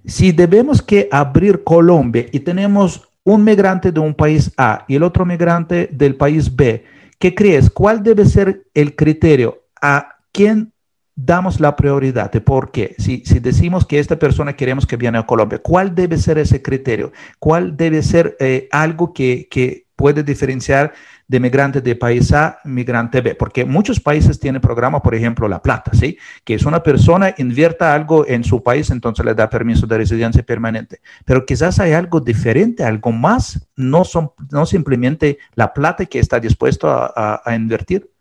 Si 0.04 0.30
debemos 0.30 0.82
que 0.82 1.08
abrir 1.10 1.64
Colombia 1.64 2.26
y 2.30 2.40
tenemos 2.40 3.08
un 3.24 3.42
migrante 3.42 3.92
de 3.92 4.00
un 4.00 4.12
país 4.12 4.52
A 4.58 4.84
y 4.88 4.96
el 4.96 5.02
otro 5.02 5.24
migrante 5.24 5.88
del 5.90 6.16
país 6.16 6.54
B, 6.54 6.84
¿qué 7.18 7.34
crees? 7.34 7.70
¿Cuál 7.70 8.02
debe 8.02 8.26
ser 8.26 8.66
el 8.74 8.94
criterio? 8.94 9.62
¿A 9.80 10.16
quién 10.30 10.74
damos 11.16 11.60
la 11.60 11.76
prioridad? 11.76 12.30
¿Por 12.30 12.72
qué? 12.72 12.94
Si, 12.98 13.22
si 13.24 13.38
decimos 13.38 13.86
que 13.86 14.00
esta 14.00 14.18
persona 14.18 14.54
queremos 14.54 14.86
que 14.86 14.98
viene 14.98 15.16
a 15.16 15.24
Colombia, 15.24 15.60
¿cuál 15.62 15.94
debe 15.94 16.18
ser 16.18 16.36
ese 16.36 16.60
criterio? 16.60 17.10
¿Cuál 17.38 17.74
debe 17.74 18.02
ser 18.02 18.36
eh, 18.38 18.68
algo 18.70 19.14
que, 19.14 19.48
que 19.50 19.86
puede 19.96 20.22
diferenciar? 20.22 20.92
De 21.26 21.40
migrante 21.40 21.80
de 21.80 21.96
país 21.96 22.32
A, 22.32 22.58
migrante 22.64 23.20
B, 23.20 23.34
porque 23.34 23.64
muchos 23.64 24.00
países 24.00 24.38
tienen 24.38 24.60
programa, 24.60 25.02
por 25.02 25.14
ejemplo, 25.14 25.48
La 25.48 25.62
Plata, 25.62 25.92
¿sí? 25.94 26.18
Que 26.44 26.54
es 26.54 26.64
una 26.64 26.82
persona 26.82 27.34
invierta 27.38 27.94
algo 27.94 28.26
en 28.26 28.44
su 28.44 28.62
país, 28.62 28.90
entonces 28.90 29.24
le 29.24 29.34
da 29.34 29.48
permiso 29.48 29.86
de 29.86 29.98
residencia 29.98 30.42
permanente. 30.42 31.00
Pero 31.24 31.46
quizás 31.46 31.78
hay 31.80 31.92
algo 31.92 32.20
diferente, 32.20 32.84
algo 32.84 33.12
más, 33.12 33.68
no, 33.76 34.04
son, 34.04 34.32
no 34.50 34.66
simplemente 34.66 35.38
La 35.54 35.72
Plata 35.72 36.06
que 36.06 36.18
está 36.18 36.38
dispuesto 36.38 36.88
a 36.88 37.54
invertir. 37.54 38.13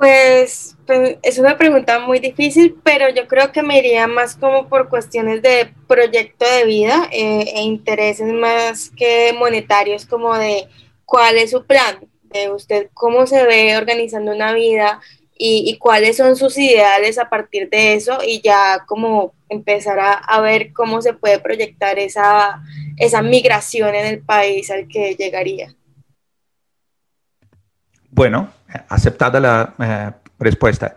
Pues, 0.00 0.78
pues, 0.86 1.18
es 1.22 1.38
una 1.38 1.58
pregunta 1.58 1.98
muy 1.98 2.20
difícil, 2.20 2.74
pero 2.82 3.10
yo 3.10 3.28
creo 3.28 3.52
que 3.52 3.62
me 3.62 3.76
iría 3.76 4.06
más 4.06 4.34
como 4.34 4.66
por 4.66 4.88
cuestiones 4.88 5.42
de 5.42 5.74
proyecto 5.86 6.46
de 6.46 6.64
vida 6.64 7.06
eh, 7.12 7.44
e 7.54 7.60
intereses 7.60 8.32
más 8.32 8.90
que 8.96 9.34
monetarios, 9.38 10.06
como 10.06 10.34
de 10.38 10.68
cuál 11.04 11.36
es 11.36 11.50
su 11.50 11.66
plan, 11.66 11.98
de 12.22 12.50
usted 12.50 12.88
cómo 12.94 13.26
se 13.26 13.44
ve 13.44 13.76
organizando 13.76 14.32
una 14.32 14.54
vida 14.54 15.00
y, 15.36 15.76
cuáles 15.76 16.16
son 16.16 16.34
sus 16.34 16.56
ideales 16.56 17.18
a 17.18 17.28
partir 17.28 17.68
de 17.68 17.92
eso 17.92 18.20
y 18.26 18.40
ya 18.40 18.84
como 18.86 19.34
empezar 19.50 19.98
a, 20.00 20.40
ver 20.40 20.72
cómo 20.72 21.02
se 21.02 21.12
puede 21.12 21.40
proyectar 21.40 21.98
esa, 21.98 22.62
esa 22.96 23.20
migración 23.20 23.94
en 23.94 24.06
el 24.06 24.20
país 24.22 24.70
al 24.70 24.88
que 24.88 25.14
llegaría. 25.14 25.74
Bueno, 28.10 28.50
aceptada 28.88 29.40
la 29.40 29.74
eh, 29.78 30.10
respuesta. 30.38 30.96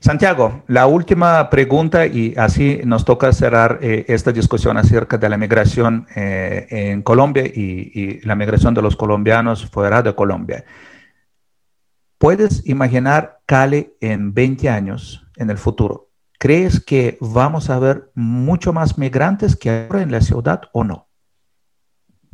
Santiago, 0.00 0.64
la 0.66 0.86
última 0.86 1.48
pregunta 1.48 2.06
y 2.06 2.34
así 2.36 2.80
nos 2.84 3.06
toca 3.06 3.32
cerrar 3.32 3.78
eh, 3.80 4.04
esta 4.08 4.32
discusión 4.32 4.76
acerca 4.76 5.16
de 5.16 5.30
la 5.30 5.38
migración 5.38 6.06
eh, 6.14 6.66
en 6.68 7.02
Colombia 7.02 7.44
y, 7.46 8.20
la 8.26 8.34
migración 8.34 8.74
de 8.74 8.82
los 8.82 8.96
colombianos 8.96 9.64
fuera 9.64 10.02
de 10.02 10.14
Colombia. 10.14 10.64
puedes 12.18 12.66
imaginar 12.66 13.40
Cali 13.46 13.94
en 14.00 14.34
20 14.34 14.68
años, 14.68 15.26
en 15.36 15.48
el 15.48 15.56
futuro. 15.56 16.10
¿Crees 16.38 16.84
que 16.84 17.16
vamos 17.20 17.70
a 17.70 17.78
ver 17.78 18.10
mucho 18.14 18.74
más 18.74 18.98
migrantes 18.98 19.56
que 19.56 19.70
ahora 19.70 20.02
en 20.02 20.12
la 20.12 20.20
ciudad 20.20 20.62
o 20.72 20.84
no? 20.84 21.08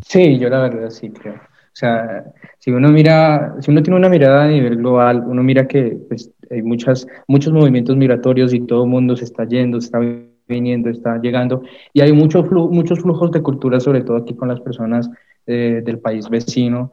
Sí, 0.04 0.38
yo 0.38 0.48
la 0.48 0.60
verdad 0.60 0.90
sí 0.90 1.10
creo. 1.10 1.40
O 1.72 1.76
sea, 1.80 2.24
si 2.58 2.70
uno 2.70 2.88
mira, 2.90 3.54
si 3.60 3.70
uno 3.70 3.82
tiene 3.82 3.98
una 3.98 4.08
mirada 4.08 4.44
a 4.44 4.48
nivel 4.48 4.76
global, 4.76 5.24
uno 5.26 5.42
mira 5.42 5.66
que 5.66 5.98
pues, 6.08 6.30
hay 6.50 6.62
muchas, 6.62 7.06
muchos 7.28 7.52
movimientos 7.52 7.96
migratorios 7.96 8.52
y 8.52 8.60
todo 8.60 8.84
el 8.84 8.90
mundo 8.90 9.16
se 9.16 9.24
está 9.24 9.44
yendo, 9.44 9.78
está 9.78 10.00
viniendo, 10.48 10.90
está 10.90 11.18
llegando, 11.18 11.62
y 11.92 12.00
hay 12.00 12.12
mucho 12.12 12.42
muchos 12.42 13.00
flujos 13.00 13.30
de 13.30 13.40
cultura, 13.40 13.78
sobre 13.78 14.02
todo 14.02 14.16
aquí 14.16 14.34
con 14.34 14.48
las 14.48 14.60
personas 14.60 15.08
eh, 15.46 15.80
del 15.84 16.00
país 16.00 16.28
vecino. 16.28 16.92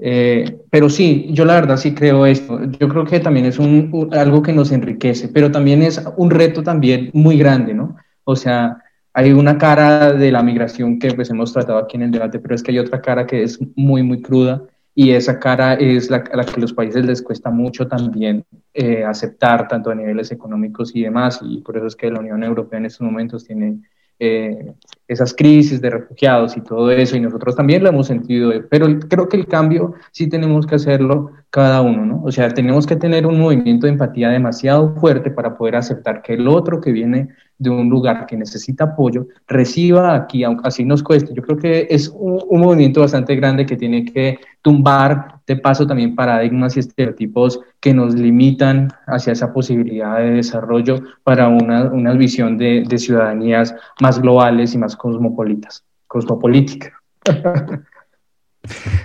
Eh, 0.00 0.58
pero 0.70 0.88
sí, 0.88 1.28
yo 1.32 1.44
la 1.44 1.54
verdad 1.54 1.76
sí 1.76 1.94
creo 1.94 2.26
esto. 2.26 2.60
Yo 2.78 2.88
creo 2.88 3.04
que 3.04 3.20
también 3.20 3.46
es 3.46 3.58
un, 3.58 4.10
algo 4.12 4.42
que 4.42 4.52
nos 4.52 4.72
enriquece, 4.72 5.28
pero 5.28 5.50
también 5.50 5.82
es 5.82 6.04
un 6.16 6.30
reto 6.30 6.62
también 6.62 7.10
muy 7.12 7.38
grande, 7.38 7.74
¿no? 7.74 7.96
O 8.24 8.36
sea, 8.36 8.78
hay 9.18 9.32
una 9.32 9.58
cara 9.58 10.12
de 10.12 10.30
la 10.30 10.44
migración 10.44 11.00
que 11.00 11.12
pues 11.12 11.28
hemos 11.28 11.52
tratado 11.52 11.78
aquí 11.78 11.96
en 11.96 12.02
el 12.02 12.12
debate, 12.12 12.38
pero 12.38 12.54
es 12.54 12.62
que 12.62 12.70
hay 12.70 12.78
otra 12.78 13.02
cara 13.02 13.26
que 13.26 13.42
es 13.42 13.58
muy, 13.74 14.04
muy 14.04 14.22
cruda 14.22 14.62
y 14.94 15.10
esa 15.10 15.40
cara 15.40 15.74
es 15.74 16.08
la, 16.08 16.22
la 16.32 16.44
que 16.44 16.54
a 16.54 16.60
los 16.60 16.72
países 16.72 17.04
les 17.04 17.20
cuesta 17.20 17.50
mucho 17.50 17.88
también 17.88 18.44
eh, 18.72 19.02
aceptar, 19.02 19.66
tanto 19.66 19.90
a 19.90 19.96
niveles 19.96 20.30
económicos 20.30 20.94
y 20.94 21.02
demás, 21.02 21.40
y 21.42 21.62
por 21.62 21.76
eso 21.76 21.86
es 21.88 21.96
que 21.96 22.12
la 22.12 22.20
Unión 22.20 22.44
Europea 22.44 22.78
en 22.78 22.86
estos 22.86 23.04
momentos 23.04 23.44
tiene 23.44 23.80
eh, 24.20 24.72
esas 25.08 25.34
crisis 25.34 25.80
de 25.80 25.90
refugiados 25.90 26.56
y 26.56 26.60
todo 26.60 26.90
eso, 26.90 27.16
y 27.16 27.20
nosotros 27.20 27.56
también 27.56 27.82
lo 27.82 27.88
hemos 27.88 28.06
sentido, 28.06 28.52
pero 28.70 28.86
creo 29.08 29.28
que 29.28 29.38
el 29.38 29.46
cambio 29.46 29.94
sí 30.12 30.28
tenemos 30.28 30.66
que 30.66 30.74
hacerlo 30.76 31.32
cada 31.50 31.80
uno, 31.80 32.04
¿no? 32.04 32.22
O 32.22 32.30
sea, 32.30 32.50
tenemos 32.50 32.86
que 32.86 32.96
tener 32.96 33.26
un 33.26 33.40
movimiento 33.40 33.86
de 33.86 33.92
empatía 33.92 34.28
demasiado 34.28 34.94
fuerte 34.96 35.30
para 35.30 35.56
poder 35.56 35.76
aceptar 35.76 36.20
que 36.20 36.34
el 36.34 36.46
otro 36.46 36.80
que 36.80 36.92
viene 36.92 37.28
de 37.58 37.70
un 37.70 37.88
lugar 37.88 38.26
que 38.26 38.36
necesita 38.36 38.84
apoyo, 38.84 39.26
reciba 39.48 40.14
aquí, 40.14 40.44
aunque 40.44 40.68
así 40.68 40.84
nos 40.84 41.02
cueste. 41.02 41.34
Yo 41.34 41.42
creo 41.42 41.58
que 41.58 41.88
es 41.90 42.08
un, 42.08 42.38
movimiento 42.60 43.00
bastante 43.00 43.34
grande 43.34 43.66
que 43.66 43.76
tiene 43.76 44.04
que 44.04 44.38
tumbar 44.62 45.40
de 45.46 45.56
paso 45.56 45.86
también 45.86 46.14
paradigmas 46.14 46.76
y 46.76 46.80
estereotipos 46.80 47.60
que 47.80 47.94
nos 47.94 48.14
limitan 48.14 48.88
hacia 49.06 49.32
esa 49.32 49.52
posibilidad 49.52 50.18
de 50.18 50.32
desarrollo 50.32 51.00
para 51.24 51.48
una, 51.48 51.84
una 51.84 52.12
visión 52.12 52.58
de, 52.58 52.84
de, 52.86 52.98
ciudadanías 52.98 53.74
más 54.00 54.20
globales 54.20 54.74
y 54.74 54.78
más 54.78 54.94
cosmopolitas, 54.98 55.84
cosmopolítica. 56.06 56.92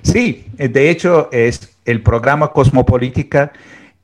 Sí, 0.01 0.45
de 0.57 0.89
hecho 0.89 1.29
es 1.31 1.77
el 1.85 2.01
programa 2.01 2.51
Cosmopolítica 2.51 3.53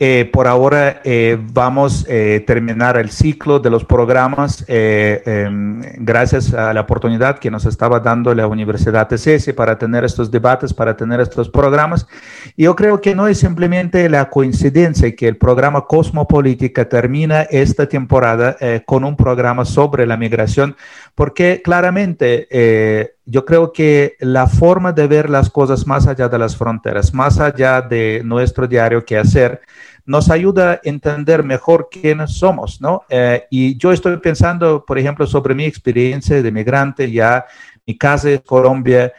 eh, 0.02 0.30
por 0.32 0.48
ahora 0.48 1.02
eh, 1.04 1.38
vamos 1.52 2.06
a 2.08 2.14
eh, 2.14 2.40
terminar 2.40 2.96
el 2.96 3.10
ciclo 3.10 3.60
de 3.60 3.70
los 3.70 3.84
programas 3.84 4.64
em, 4.66 5.82
gracias 5.98 6.54
a 6.54 6.74
la 6.74 6.80
oportunidad 6.80 7.38
que 7.38 7.52
nos 7.52 7.66
estaba 7.66 8.00
dando 8.00 8.34
la 8.34 8.48
Universidad 8.48 9.10
TCS 9.10 9.52
para 9.54 9.78
tener 9.78 10.06
estos 10.06 10.32
debates, 10.32 10.74
para 10.74 10.96
tener 10.96 11.20
estos 11.20 11.50
programas. 11.50 12.08
Yo 12.56 12.78
creo 12.78 13.02
que 13.02 13.14
no 13.14 13.28
es 13.28 13.40
simplemente 13.40 14.08
la 14.08 14.30
coincidencia 14.30 15.14
que 15.14 15.28
el 15.28 15.36
programa 15.36 15.86
Cosmopolítica 15.86 16.88
termina 16.88 17.42
esta 17.42 17.86
temporada 17.86 18.56
con 18.86 19.04
un 19.04 19.18
programa 19.18 19.66
sobre 19.66 20.08
la 20.08 20.16
migración, 20.16 20.78
porque 21.14 21.62
claramente 21.62 22.48
yo 23.26 23.46
creo 23.46 23.72
que 23.74 24.16
la 24.20 24.48
forma 24.48 24.92
de 24.92 25.08
ver 25.08 25.30
las 25.30 25.50
cosas 25.50 25.86
más 25.86 26.08
allá 26.08 26.30
de 26.30 26.40
las 26.40 26.56
fronteras, 26.56 27.14
más 27.14 27.40
allá 27.40 27.82
de 27.82 28.22
nuestro 28.24 28.68
diario 28.68 29.06
que 29.06 29.18
hacer, 29.18 29.62
nos 30.10 30.32
ayuda 30.32 30.72
a 30.72 30.80
entender 30.86 31.44
mejor 31.44 31.88
quiénes 31.92 32.32
somos, 32.32 32.82
¿no? 32.82 33.04
Eh, 33.10 33.46
y 33.52 33.78
yo 33.78 33.92
estoy 33.92 34.18
pensando, 34.18 34.84
por 34.84 34.98
ejemplo, 34.98 35.28
sobre 35.28 35.54
mi 35.54 35.66
experiencia 35.66 36.42
de 36.42 36.52
migrante, 36.52 37.12
ya 37.12 37.46
mi 37.86 37.96
casa 37.96 38.32
es 38.32 38.42
Colombia, 38.42 39.14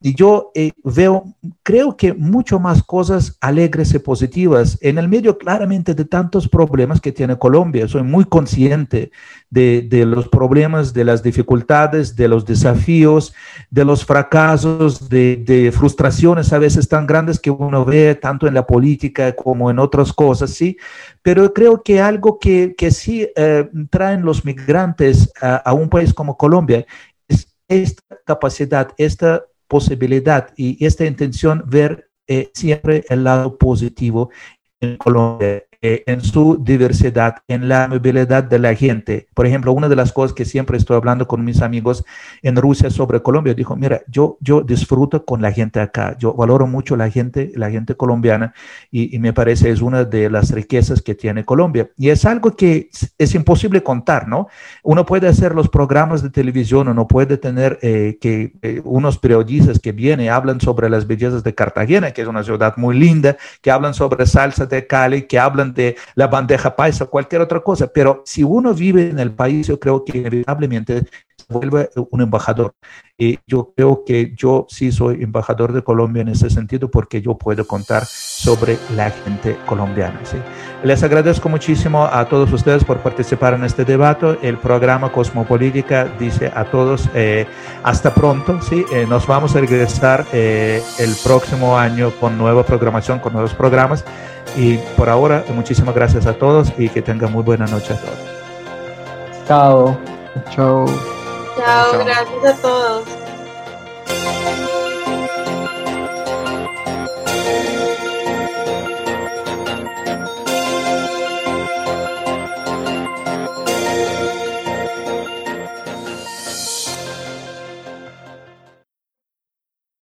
yo 0.00 0.52
eh, 0.54 0.70
veo, 0.84 1.34
creo 1.64 1.96
que 1.96 2.14
mucho 2.14 2.60
más 2.60 2.84
cosas 2.84 3.36
alegres 3.40 3.92
y 3.94 3.98
positivas 3.98 4.78
en 4.80 4.96
el 4.96 5.08
medio 5.08 5.38
claramente 5.38 5.92
de 5.92 6.04
tantos 6.04 6.48
problemas 6.48 7.00
que 7.00 7.10
tiene 7.10 7.36
Colombia. 7.36 7.88
Soy 7.88 8.04
muy 8.04 8.24
consciente 8.24 9.10
de, 9.50 9.82
de, 9.82 10.06
los 10.06 10.28
problemas, 10.28 10.94
de 10.94 11.04
las 11.04 11.22
dificultades, 11.22 12.14
de 12.14 12.28
los 12.28 12.44
desafíos, 12.44 13.34
de 13.70 13.84
los 13.84 14.04
fracasos, 14.04 15.08
de, 15.08 15.72
frustraciones 15.76 16.52
a 16.52 16.58
veces 16.58 16.88
tan 16.88 17.06
grandes 17.06 17.40
que 17.40 17.50
uno 17.50 17.84
ve 17.84 18.14
tanto 18.14 18.46
en 18.46 18.54
la 18.54 18.66
política 18.66 19.34
como 19.34 19.70
en 19.70 19.80
otras 19.80 20.12
cosas, 20.12 20.50
¿sí? 20.50 20.76
Pero 21.22 21.52
creo 21.52 21.82
que 21.82 22.00
algo 22.00 22.38
que, 22.38 22.74
que 22.78 22.90
sí 22.92 23.28
eh, 23.34 23.68
traen 23.90 24.22
los 24.22 24.44
migrantes 24.44 25.32
a 25.40 25.72
un 25.72 25.88
país 25.88 26.14
como 26.14 26.36
Colombia 26.36 26.86
esta 27.68 28.18
capacidad, 28.24 28.92
esta 28.96 29.44
posibilidad 29.68 30.52
y 30.56 30.84
esta 30.84 31.04
intención 31.04 31.62
ver 31.66 32.10
eh, 32.26 32.50
siempre 32.54 33.04
el 33.08 33.24
lado 33.24 33.56
positivo 33.56 34.30
en 34.80 34.96
Colombia. 34.96 35.67
Eh, 35.80 36.02
en 36.06 36.22
su 36.22 36.58
diversidad, 36.60 37.36
en 37.46 37.68
la 37.68 37.86
movilidad 37.86 38.42
de 38.42 38.58
la 38.58 38.74
gente. 38.74 39.28
Por 39.32 39.46
ejemplo, 39.46 39.72
una 39.72 39.88
de 39.88 39.94
las 39.94 40.12
cosas 40.12 40.34
que 40.34 40.44
siempre 40.44 40.76
estoy 40.76 40.96
hablando 40.96 41.28
con 41.28 41.44
mis 41.44 41.62
amigos 41.62 42.04
en 42.42 42.56
Rusia 42.56 42.90
sobre 42.90 43.22
Colombia, 43.22 43.54
dijo, 43.54 43.76
mira, 43.76 44.02
yo, 44.08 44.38
yo 44.40 44.62
disfruto 44.62 45.24
con 45.24 45.40
la 45.40 45.52
gente 45.52 45.78
acá, 45.78 46.16
yo 46.18 46.34
valoro 46.34 46.66
mucho 46.66 46.96
la 46.96 47.08
gente, 47.10 47.52
la 47.54 47.70
gente 47.70 47.94
colombiana 47.94 48.54
y, 48.90 49.16
me 49.20 49.32
parece 49.32 49.70
es 49.70 49.80
una 49.80 50.02
de 50.02 50.28
las 50.28 50.50
riquezas 50.50 51.00
que 51.00 51.14
tiene 51.14 51.44
Colombia. 51.44 51.88
Y 51.96 52.08
es 52.08 52.24
algo 52.24 52.56
que 52.56 52.90
es 53.16 53.34
imposible 53.36 53.80
contar, 53.84 54.26
¿no? 54.26 54.48
Uno 54.82 55.06
puede 55.06 55.28
hacer 55.28 55.54
los 55.54 55.68
programas 55.68 56.24
de 56.24 56.30
televisión, 56.30 56.88
uno 56.88 57.06
puede 57.06 57.36
tener 57.36 57.78
eh, 57.82 58.18
que 58.20 58.52
eh, 58.62 58.80
unos 58.82 59.16
periodistas 59.18 59.78
que 59.78 59.92
vienen, 59.92 60.30
hablan 60.30 60.60
sobre 60.60 60.90
las 60.90 61.06
bellezas 61.06 61.44
de 61.44 61.54
Cartagena, 61.54 62.10
que 62.10 62.22
es 62.22 62.26
una 62.26 62.42
ciudad 62.42 62.76
muy 62.76 62.98
linda, 62.98 63.36
que 63.62 63.70
hablan 63.70 63.94
sobre 63.94 64.26
salsa 64.26 64.66
de 64.66 64.84
Cali, 64.84 65.22
que 65.22 65.38
hablan 65.38 65.67
de 65.74 65.96
la 66.14 66.26
bandeja 66.26 66.74
paisa, 66.76 67.06
cualquier 67.06 67.42
otra 67.42 67.60
cosa, 67.60 67.86
pero 67.92 68.22
si 68.24 68.42
uno 68.42 68.74
vive 68.74 69.08
en 69.10 69.18
el 69.18 69.32
país, 69.32 69.66
yo 69.66 69.78
creo 69.78 70.04
que 70.04 70.18
inevitablemente 70.18 71.04
vuelve 71.48 71.90
un 72.10 72.20
embajador. 72.20 72.74
Y 73.16 73.38
yo 73.46 73.72
creo 73.76 74.04
que 74.04 74.34
yo 74.36 74.66
sí 74.68 74.92
soy 74.92 75.22
embajador 75.22 75.72
de 75.72 75.82
Colombia 75.82 76.22
en 76.22 76.28
ese 76.28 76.50
sentido 76.50 76.88
porque 76.88 77.20
yo 77.20 77.36
puedo 77.36 77.66
contar 77.66 78.04
sobre 78.06 78.78
la 78.94 79.10
gente 79.10 79.56
colombiana. 79.66 80.20
¿sí? 80.24 80.36
Les 80.84 81.02
agradezco 81.02 81.48
muchísimo 81.48 82.04
a 82.04 82.28
todos 82.28 82.52
ustedes 82.52 82.84
por 82.84 82.98
participar 82.98 83.54
en 83.54 83.64
este 83.64 83.84
debate. 83.84 84.38
El 84.42 84.58
programa 84.58 85.10
Cosmopolítica 85.10 86.04
dice 86.18 86.52
a 86.54 86.64
todos 86.64 87.08
eh, 87.14 87.46
hasta 87.82 88.14
pronto. 88.14 88.60
¿sí? 88.62 88.84
Eh, 88.92 89.06
nos 89.08 89.26
vamos 89.26 89.56
a 89.56 89.60
regresar 89.60 90.26
eh, 90.32 90.82
el 90.98 91.14
próximo 91.24 91.76
año 91.76 92.12
con 92.20 92.38
nueva 92.38 92.64
programación, 92.64 93.18
con 93.18 93.32
nuevos 93.32 93.54
programas. 93.54 94.04
Y 94.56 94.76
por 94.96 95.08
ahora, 95.08 95.44
muchísimas 95.54 95.94
gracias 95.94 96.26
a 96.26 96.34
todos 96.34 96.72
y 96.78 96.88
que 96.88 97.02
tengan 97.02 97.32
muy 97.32 97.42
buena 97.42 97.66
noche 97.66 97.94
a 97.94 97.96
todos. 97.96 98.18
Chao. 99.46 99.98
Chao. 100.50 101.17
Chao, 101.58 102.04
gracias 102.04 102.44
a 102.44 102.62
todos. 102.62 103.17